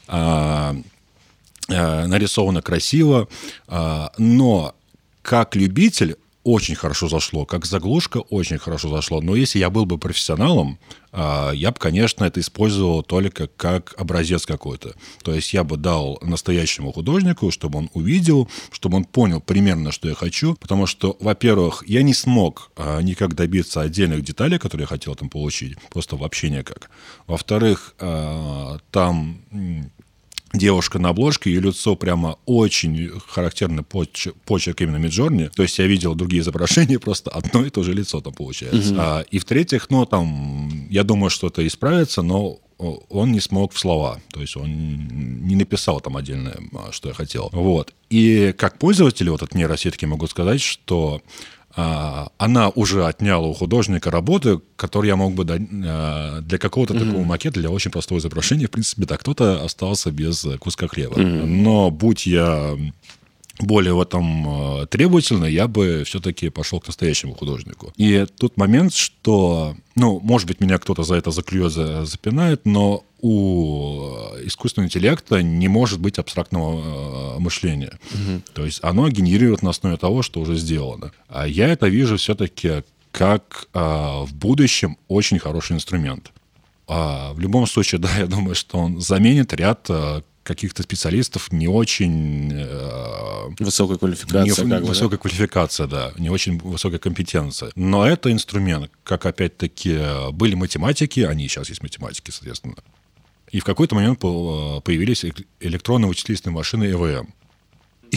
А, 0.09 0.77
нарисовано 1.67 2.61
красиво. 2.61 3.27
Но 4.19 4.75
как 5.23 5.57
любитель 5.57 6.17
очень 6.45 6.75
хорошо 6.75 7.09
зашло, 7.09 7.47
как 7.47 7.65
заглушка 7.65 8.19
очень 8.19 8.59
хорошо 8.59 8.89
зашло. 8.91 9.21
Но 9.21 9.35
если 9.35 9.59
я 9.59 9.71
был 9.71 9.87
бы 9.87 9.99
профессионалом, 9.99 10.79
а, 11.11 11.53
я 11.53 11.71
бы, 11.71 11.79
конечно, 11.79 12.25
это 12.25 12.41
использовал 12.41 13.03
только 13.03 13.47
как 13.47 13.95
образец 13.97 14.47
какой-то. 14.47 14.95
То 15.23 15.33
есть 15.33 15.55
я 15.55 15.65
бы 15.65 15.77
дал 15.77 16.19
настоящему 16.23 16.93
художнику, 16.93 17.51
чтобы 17.51 17.79
он 17.79 17.91
увидел, 17.95 18.49
чтобы 18.71 18.97
он 18.99 19.05
понял 19.05 19.41
примерно, 19.41 19.93
что 19.93 20.09
я 20.09 20.15
хочу. 20.15 20.55
Потому 20.57 20.87
что, 20.87 21.17
во-первых, 21.21 21.85
я 21.87 22.03
не 22.03 22.15
смог 22.15 22.71
а, 22.77 23.01
никак 23.01 23.35
добиться 23.35 23.81
отдельных 23.81 24.23
деталей, 24.23 24.59
которые 24.59 24.85
я 24.85 24.89
хотел 24.89 25.15
там 25.15 25.29
получить. 25.29 25.79
Просто 25.91 26.17
вообще 26.17 26.51
никак. 26.51 26.91
Во-вторых, 27.27 27.95
а, 28.01 28.79
там 28.91 29.39
девушка 30.55 30.99
на 30.99 31.11
обложке, 31.11 31.51
ее 31.51 31.61
лицо 31.61 31.97
прямо 31.97 32.39
очень 32.47 33.11
характерный 33.29 33.83
почерк, 33.83 34.37
почерк 34.45 34.81
именно 34.81 34.97
Миджорни. 34.97 35.51
То 35.55 35.63
есть 35.63 35.79
я 35.79 35.87
видел 35.87 36.15
другие 36.15 36.43
изображения, 36.43 36.99
просто 37.01 37.31
одно 37.31 37.65
и 37.65 37.71
то 37.71 37.83
же 37.83 37.93
лицо 37.93 38.21
там 38.21 38.33
получается. 38.33 38.93
Угу. 38.93 39.01
А, 39.01 39.21
и 39.31 39.39
в-третьих, 39.39 39.91
ну, 39.91 40.07
там, 40.07 40.87
я 40.91 41.03
думаю, 41.03 41.31
что 41.31 41.49
это 41.49 41.67
исправится, 41.67 42.23
но 42.23 42.61
он 42.79 43.33
не 43.33 43.41
смог 43.41 43.73
в 43.73 43.79
слова. 43.79 44.21
То 44.33 44.41
есть 44.41 44.57
он 44.57 44.69
не 45.47 45.57
написал 45.57 46.01
там 46.01 46.17
отдельное, 46.17 46.59
что 46.91 47.09
я 47.09 47.15
хотел. 47.15 47.49
Вот. 47.53 47.93
И 48.11 48.55
как 48.57 48.79
пользователь 48.79 49.31
вот 49.31 49.43
от 49.43 49.55
нейросетки 49.55 50.05
могу 50.05 50.27
сказать, 50.27 50.61
что 50.61 51.23
а, 51.64 51.64
она 51.77 52.69
уже 52.69 53.07
отняла 53.07 53.49
у 53.49 53.53
художника 53.53 54.11
работы, 54.11 54.61
которые 54.77 55.11
я 55.11 55.17
мог 55.17 55.35
бы 55.35 55.45
дать 55.45 55.63
а, 55.85 56.41
для 56.41 56.59
какого-то 56.59 56.95
mm-hmm. 56.95 57.07
такого 57.07 57.25
макета, 57.25 57.61
для 57.61 57.71
очень 57.71 57.91
простого 57.91 58.19
изображения. 58.19 58.67
В 58.67 58.71
принципе, 58.71 59.07
да, 59.07 59.17
кто-то 59.17 59.65
остался 59.65 60.13
без 60.13 60.47
куска 60.61 60.87
хлеба. 60.87 61.17
Mm-hmm. 61.17 61.47
Но 61.47 61.91
будь 61.91 62.27
я 62.27 62.77
более 63.61 63.95
в 63.95 64.01
этом 64.01 64.83
э, 64.83 64.87
требовательно, 64.87 65.45
я 65.45 65.69
бы 65.69 66.03
все-таки 66.05 66.49
пошел 66.49 66.81
к 66.81 66.87
настоящему 66.87 67.35
художнику. 67.35 67.93
И 67.97 68.27
тут 68.39 68.57
момент, 68.57 68.95
что, 68.95 69.77
ну, 69.95 70.21
может 70.21 70.49
быть, 70.49 70.61
меня 70.61 70.79
кто-то 70.79 71.03
за 71.05 71.15
это 71.15 71.31
заклюет, 71.31 71.73
запинает, 71.73 72.63
но 72.65 73.05
у 73.25 74.37
искусственного 74.45 74.89
интеллекта 74.89 75.43
не 75.43 75.67
может 75.67 75.99
быть 75.99 76.19
абстрактного 76.19 77.37
э, 77.37 77.39
мышления. 77.39 77.99
Угу. 78.13 78.43
То 78.53 78.67
есть 78.67 78.81
оно 78.83 79.09
генерирует 79.09 79.63
на 79.63 79.71
основе 79.71 79.97
того, 79.97 80.21
что 80.21 80.41
уже 80.41 80.57
сделано. 80.57 81.11
А 81.29 81.47
я 81.47 81.69
это 81.69 81.89
вижу 81.89 82.19
все-таки 82.19 82.83
как 83.13 83.69
а, 83.73 84.25
в 84.25 84.35
будущем 84.35 84.99
очень 85.09 85.39
хороший 85.39 85.73
инструмент. 85.73 86.33
А, 86.87 87.33
в 87.33 87.41
любом 87.41 87.67
случае, 87.67 87.99
да, 88.03 88.11
я 88.19 88.27
думаю, 88.27 88.55
что 88.55 88.77
он 88.77 89.01
заменит 89.01 89.55
ряд 89.55 89.89
каких-то 90.43 90.83
специалистов 90.83 91.51
не 91.51 91.67
очень... 91.67 92.53
Э, 92.53 93.49
высокая 93.59 93.97
квалификация. 93.97 94.65
Не, 94.67 94.71
как 94.71 94.83
высокая 94.83 95.17
да? 95.17 95.23
квалификация, 95.23 95.87
да, 95.87 96.13
не 96.19 96.29
очень 96.29 96.59
высокая 96.59 96.99
компетенция. 96.99 97.73
Но 97.75 98.07
это 98.07 98.31
инструмент, 98.31 98.91
как 99.03 99.25
опять-таки 99.25 100.31
были 100.33 100.55
математики, 100.55 101.21
они 101.21 101.49
сейчас 101.49 101.71
есть 101.71 101.83
математики, 101.83 102.31
соответственно. 102.31 102.77
И 103.51 103.61
в 103.61 103.65
какой-то 103.65 103.95
момент 103.95 104.19
появились 104.19 105.25
электронные 105.61 106.09
вычислительные 106.09 106.55
машины 106.55 106.91
ЭВМ. 106.91 107.29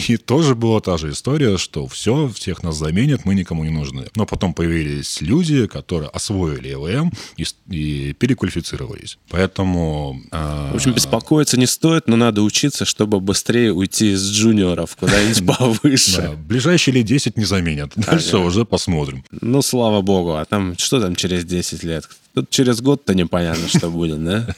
И 0.08 0.16
тоже 0.16 0.54
была 0.54 0.80
та 0.80 0.96
же 0.96 1.10
история, 1.10 1.58
что 1.58 1.86
все, 1.86 2.28
всех 2.28 2.62
нас 2.62 2.76
заменят, 2.76 3.24
мы 3.24 3.34
никому 3.34 3.64
не 3.64 3.70
нужны. 3.70 4.06
Но 4.14 4.26
потом 4.26 4.54
появились 4.54 5.20
люди, 5.20 5.66
которые 5.66 6.08
освоили 6.10 6.74
ЭВМ 6.74 7.12
и, 7.36 7.44
и 7.68 8.12
переквалифицировались. 8.12 9.18
Поэтому... 9.28 10.20
Э... 10.30 10.70
В 10.72 10.76
общем, 10.76 10.92
беспокоиться 10.92 11.58
не 11.58 11.66
стоит, 11.66 12.06
но 12.06 12.16
надо 12.16 12.42
учиться, 12.42 12.84
чтобы 12.84 13.20
быстрее 13.20 13.72
уйти 13.72 14.12
из 14.12 14.30
джуниоров 14.30 14.94
куда-нибудь 14.96 15.46
повыше. 15.58 16.38
Ближайшие 16.46 16.94
лет 16.94 17.06
10 17.06 17.36
не 17.36 17.44
заменят. 17.44 17.92
Дальше 17.96 18.38
уже 18.38 18.64
посмотрим. 18.64 19.24
Ну, 19.40 19.62
слава 19.62 20.00
богу. 20.00 20.34
А 20.34 20.44
там, 20.44 20.76
что 20.78 21.00
там 21.00 21.16
через 21.16 21.44
10 21.44 21.82
лет? 21.82 22.08
Тут 22.38 22.50
через 22.50 22.80
год-то 22.80 23.14
непонятно, 23.14 23.66
что 23.66 23.90
будет, 23.90 24.22
да? 24.24 24.46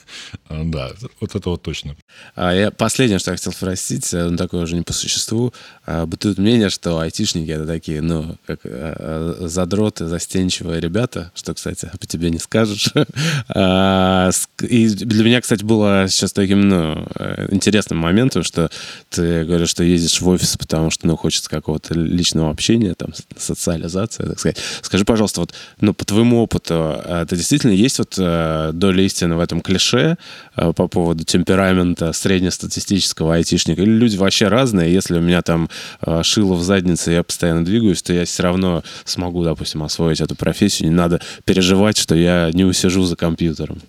Да, 0.50 0.90
вот 1.20 1.34
это 1.34 1.50
вот 1.50 1.62
точно. 1.62 1.96
А 2.34 2.52
я 2.52 2.70
последнее, 2.70 3.18
что 3.18 3.30
я 3.30 3.36
хотел 3.36 3.52
спросить, 3.52 4.12
ну, 4.12 4.36
такое 4.36 4.64
уже 4.64 4.74
не 4.74 4.82
по 4.82 4.92
существу. 4.92 5.54
А, 5.86 6.06
бытует 6.06 6.38
мнение, 6.38 6.70
что 6.70 6.98
айтишники— 6.98 7.50
это 7.52 7.66
такие, 7.66 8.02
ну, 8.02 8.36
как 8.46 8.60
а, 8.64 9.46
задроты, 9.46 10.08
застенчивые 10.08 10.80
ребята, 10.80 11.30
что, 11.34 11.54
кстати, 11.54 11.90
по 11.98 12.06
тебе 12.06 12.30
не 12.30 12.38
скажешь. 12.38 12.88
И 14.68 14.88
для 14.88 15.24
меня, 15.24 15.40
кстати, 15.40 15.64
было 15.64 16.06
сейчас 16.08 16.32
таким, 16.32 16.68
ну, 16.68 17.06
интересным 17.50 17.98
моментом, 17.98 18.42
что 18.42 18.70
ты 19.08 19.44
говоришь, 19.44 19.70
что 19.70 19.84
ездишь 19.84 20.20
в 20.20 20.28
офис, 20.28 20.56
потому 20.56 20.90
что, 20.90 21.06
ну, 21.06 21.16
хочется 21.16 21.48
какого-то 21.48 21.94
личного 21.94 22.50
общения, 22.50 22.94
там, 22.94 23.10
социализация, 23.36 24.26
так 24.26 24.38
сказать. 24.38 24.58
Скажи, 24.82 25.04
пожалуйста, 25.04 25.40
вот, 25.40 25.54
ну, 25.80 25.94
по 25.94 26.04
твоему 26.04 26.42
опыту, 26.42 27.02
ты 27.28 27.36
действительно 27.36 27.69
действительно 27.70 27.74
есть 27.74 27.98
вот 27.98 28.14
э, 28.18 28.70
доля 28.72 29.04
истины 29.04 29.36
в 29.36 29.40
этом 29.40 29.60
клише 29.60 30.16
э, 30.56 30.72
по 30.72 30.88
поводу 30.88 31.24
темперамента 31.24 32.12
среднестатистического 32.12 33.34
айтишника? 33.34 33.82
Или 33.82 33.90
люди 33.90 34.16
вообще 34.16 34.48
разные? 34.48 34.92
Если 34.92 35.16
у 35.16 35.20
меня 35.20 35.42
там 35.42 35.68
э, 36.02 36.22
шило 36.22 36.54
в 36.54 36.62
заднице, 36.62 37.12
я 37.12 37.22
постоянно 37.22 37.64
двигаюсь, 37.64 38.02
то 38.02 38.12
я 38.12 38.24
все 38.24 38.42
равно 38.42 38.82
смогу, 39.04 39.44
допустим, 39.44 39.82
освоить 39.82 40.20
эту 40.20 40.34
профессию. 40.34 40.88
Не 40.88 40.94
надо 40.94 41.20
переживать, 41.44 41.96
что 41.96 42.14
я 42.14 42.50
не 42.52 42.64
усижу 42.64 43.02
за 43.02 43.16
компьютером. 43.16 43.80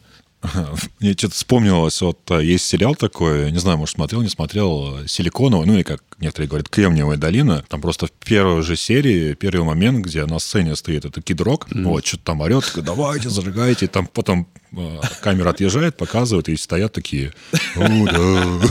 Мне 0.99 1.13
что-то 1.13 1.35
вспомнилось, 1.35 2.01
вот 2.01 2.19
а, 2.31 2.39
есть 2.39 2.65
сериал 2.65 2.95
такой, 2.95 3.51
не 3.51 3.59
знаю, 3.59 3.77
может, 3.77 3.95
смотрел, 3.95 4.21
не 4.21 4.29
смотрел, 4.29 5.07
«Силиконовая», 5.07 5.67
ну 5.67 5.77
и 5.77 5.83
как 5.83 6.03
некоторые 6.19 6.49
говорят, 6.49 6.69
«Кремниевая 6.69 7.17
долина». 7.17 7.63
Там 7.67 7.81
просто 7.81 8.07
в 8.07 8.11
первой 8.11 8.63
же 8.63 8.75
серии, 8.75 9.35
первый 9.35 9.65
момент, 9.65 10.03
где 10.05 10.25
на 10.25 10.39
сцене 10.39 10.75
стоит 10.75 11.05
этот 11.05 11.23
кидрок, 11.23 11.67
mm. 11.69 11.83
вот, 11.83 12.05
что-то 12.05 12.23
там 12.23 12.41
орет, 12.41 12.71
давайте, 12.77 13.29
зажигайте, 13.29 13.87
там 13.87 14.07
потом 14.07 14.47
э, 14.75 14.99
камера 15.21 15.51
отъезжает, 15.51 15.95
показывает, 15.95 16.49
и 16.49 16.57
стоят 16.57 16.93
такие, 16.93 17.33
да, 17.75 18.61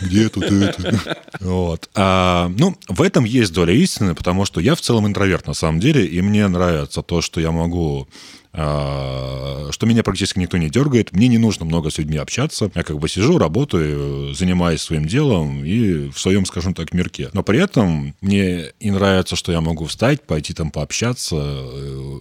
где 0.00 0.28
тут 0.30 0.44
это? 0.44 0.98
Вот. 1.40 1.90
А, 1.94 2.50
ну, 2.58 2.76
в 2.88 3.02
этом 3.02 3.24
есть 3.24 3.52
доля 3.52 3.74
истины, 3.74 4.14
потому 4.14 4.46
что 4.46 4.60
я 4.60 4.74
в 4.74 4.80
целом 4.80 5.06
интроверт, 5.06 5.46
на 5.46 5.54
самом 5.54 5.80
деле, 5.80 6.06
и 6.06 6.22
мне 6.22 6.48
нравится 6.48 7.02
то, 7.02 7.20
что 7.20 7.40
я 7.40 7.50
могу 7.50 8.08
что 8.52 9.86
меня 9.86 10.02
практически 10.02 10.38
никто 10.38 10.56
не 10.56 10.70
дергает, 10.70 11.12
мне 11.12 11.28
не 11.28 11.38
нужно 11.38 11.64
много 11.64 11.90
с 11.90 11.98
людьми 11.98 12.16
общаться, 12.16 12.70
я 12.74 12.82
как 12.82 12.98
бы 12.98 13.08
сижу, 13.08 13.38
работаю, 13.38 14.34
занимаюсь 14.34 14.80
своим 14.80 15.06
делом 15.06 15.64
и 15.64 16.08
в 16.10 16.18
своем, 16.18 16.46
скажем 16.46 16.74
так, 16.74 16.92
мирке. 16.92 17.30
Но 17.32 17.42
при 17.42 17.60
этом 17.60 18.14
мне 18.20 18.72
и 18.80 18.90
нравится, 18.90 19.36
что 19.36 19.52
я 19.52 19.60
могу 19.60 19.84
встать, 19.84 20.22
пойти 20.22 20.54
там 20.54 20.70
пообщаться. 20.70 21.36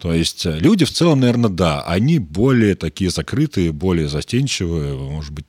То 0.02 0.14
есть 0.14 0.46
люди 0.46 0.86
в 0.86 0.92
целом, 0.92 1.22
наверное, 1.22 1.50
да, 1.50 1.82
они 1.84 2.20
более 2.20 2.76
такие 2.76 3.10
закрытые, 3.10 3.72
более 3.72 4.08
застенчивые, 4.08 4.96
может 4.96 5.34
быть, 5.34 5.46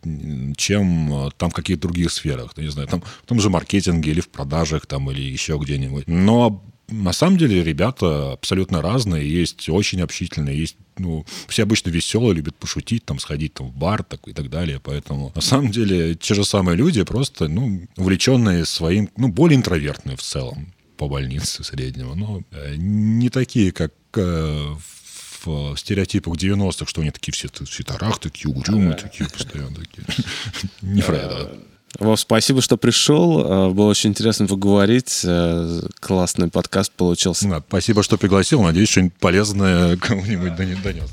чем 0.57 1.31
там 1.37 1.51
в 1.51 1.55
каких-то 1.55 1.83
других 1.83 2.13
сферах, 2.13 2.57
не 2.57 2.71
знаю, 2.71 2.89
там 2.89 3.03
в 3.03 3.27
том 3.27 3.41
же 3.41 3.51
маркетинге 3.51 4.13
или 4.13 4.21
в 4.21 4.29
продажах 4.29 4.87
там 4.87 5.11
или 5.11 5.21
еще 5.21 5.59
где-нибудь. 5.61 6.07
Но 6.07 6.65
на 6.89 7.13
самом 7.13 7.37
деле 7.37 7.63
ребята 7.63 8.33
абсолютно 8.33 8.83
разные, 8.83 9.31
есть 9.31 9.69
очень 9.69 10.01
общительные, 10.01 10.59
есть 10.59 10.77
ну, 10.97 11.25
все 11.47 11.63
обычно 11.63 11.91
веселые, 11.91 12.35
любят 12.35 12.57
пошутить, 12.57 13.05
там, 13.05 13.19
сходить 13.19 13.55
там, 13.55 13.69
в 13.69 13.77
бар 13.77 14.03
так, 14.03 14.27
и 14.27 14.33
так 14.33 14.51
далее. 14.51 14.81
Поэтому, 14.83 15.33
на 15.35 15.41
самом 15.41 15.71
деле, 15.71 16.15
те 16.15 16.35
же 16.35 16.45
самые 16.45 16.77
люди, 16.77 17.03
просто, 17.05 17.49
ну, 17.49 17.87
увлеченные 17.97 18.65
своим, 18.65 19.09
ну, 19.17 19.29
более 19.29 19.57
интровертные 19.57 20.17
в 20.17 20.23
целом 20.23 20.73
по 20.97 21.09
больнице 21.09 21.63
среднего. 21.63 22.15
Но 22.15 22.43
э, 22.51 22.75
не 22.77 23.31
такие, 23.31 23.71
как 23.71 23.93
э, 24.17 24.75
в 25.45 25.77
стереотипах 25.77 26.35
90-х, 26.35 26.87
что 26.87 27.01
они 27.01 27.11
такие 27.11 27.33
все 27.33 27.49
в 27.49 27.67
свитерах, 27.67 28.19
такие 28.19 28.53
угрюмые, 28.53 28.95
такие 28.95 29.29
постоянно 29.29 29.77
такие. 29.77 30.05
Не 30.83 31.01
Фреда. 31.01 31.59
Вов, 31.99 32.21
спасибо, 32.21 32.63
что 32.63 32.77
пришел. 32.77 33.41
Э, 33.41 33.71
было 33.71 33.91
очень 33.91 34.11
интересно 34.11 34.47
поговорить. 34.47 35.23
Э, 35.25 35.81
классный 36.01 36.49
подкаст 36.49 36.93
получился. 36.93 37.49
Да, 37.49 37.63
спасибо, 37.67 38.03
что 38.03 38.19
пригласил. 38.19 38.63
Надеюсь, 38.63 38.89
что-нибудь 38.89 39.15
полезное 39.15 39.97
кому-нибудь 40.01 40.55
донес. 40.57 41.11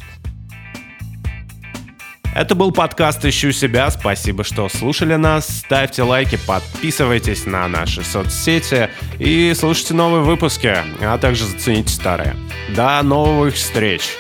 Это 2.35 2.53
был 2.53 2.73
подкаст 2.73 3.23
«Ищу 3.23 3.53
себя». 3.53 3.89
Спасибо, 3.89 4.43
что 4.43 4.67
слушали 4.67 5.15
нас. 5.15 5.47
Ставьте 5.47 6.03
лайки, 6.03 6.37
подписывайтесь 6.45 7.45
на 7.45 7.65
наши 7.69 8.03
соцсети 8.03 8.89
и 9.19 9.53
слушайте 9.57 9.93
новые 9.93 10.21
выпуски, 10.21 10.75
а 10.99 11.17
также 11.17 11.45
зацените 11.45 11.93
старые. 11.93 12.35
До 12.75 13.01
новых 13.03 13.55
встреч! 13.55 14.17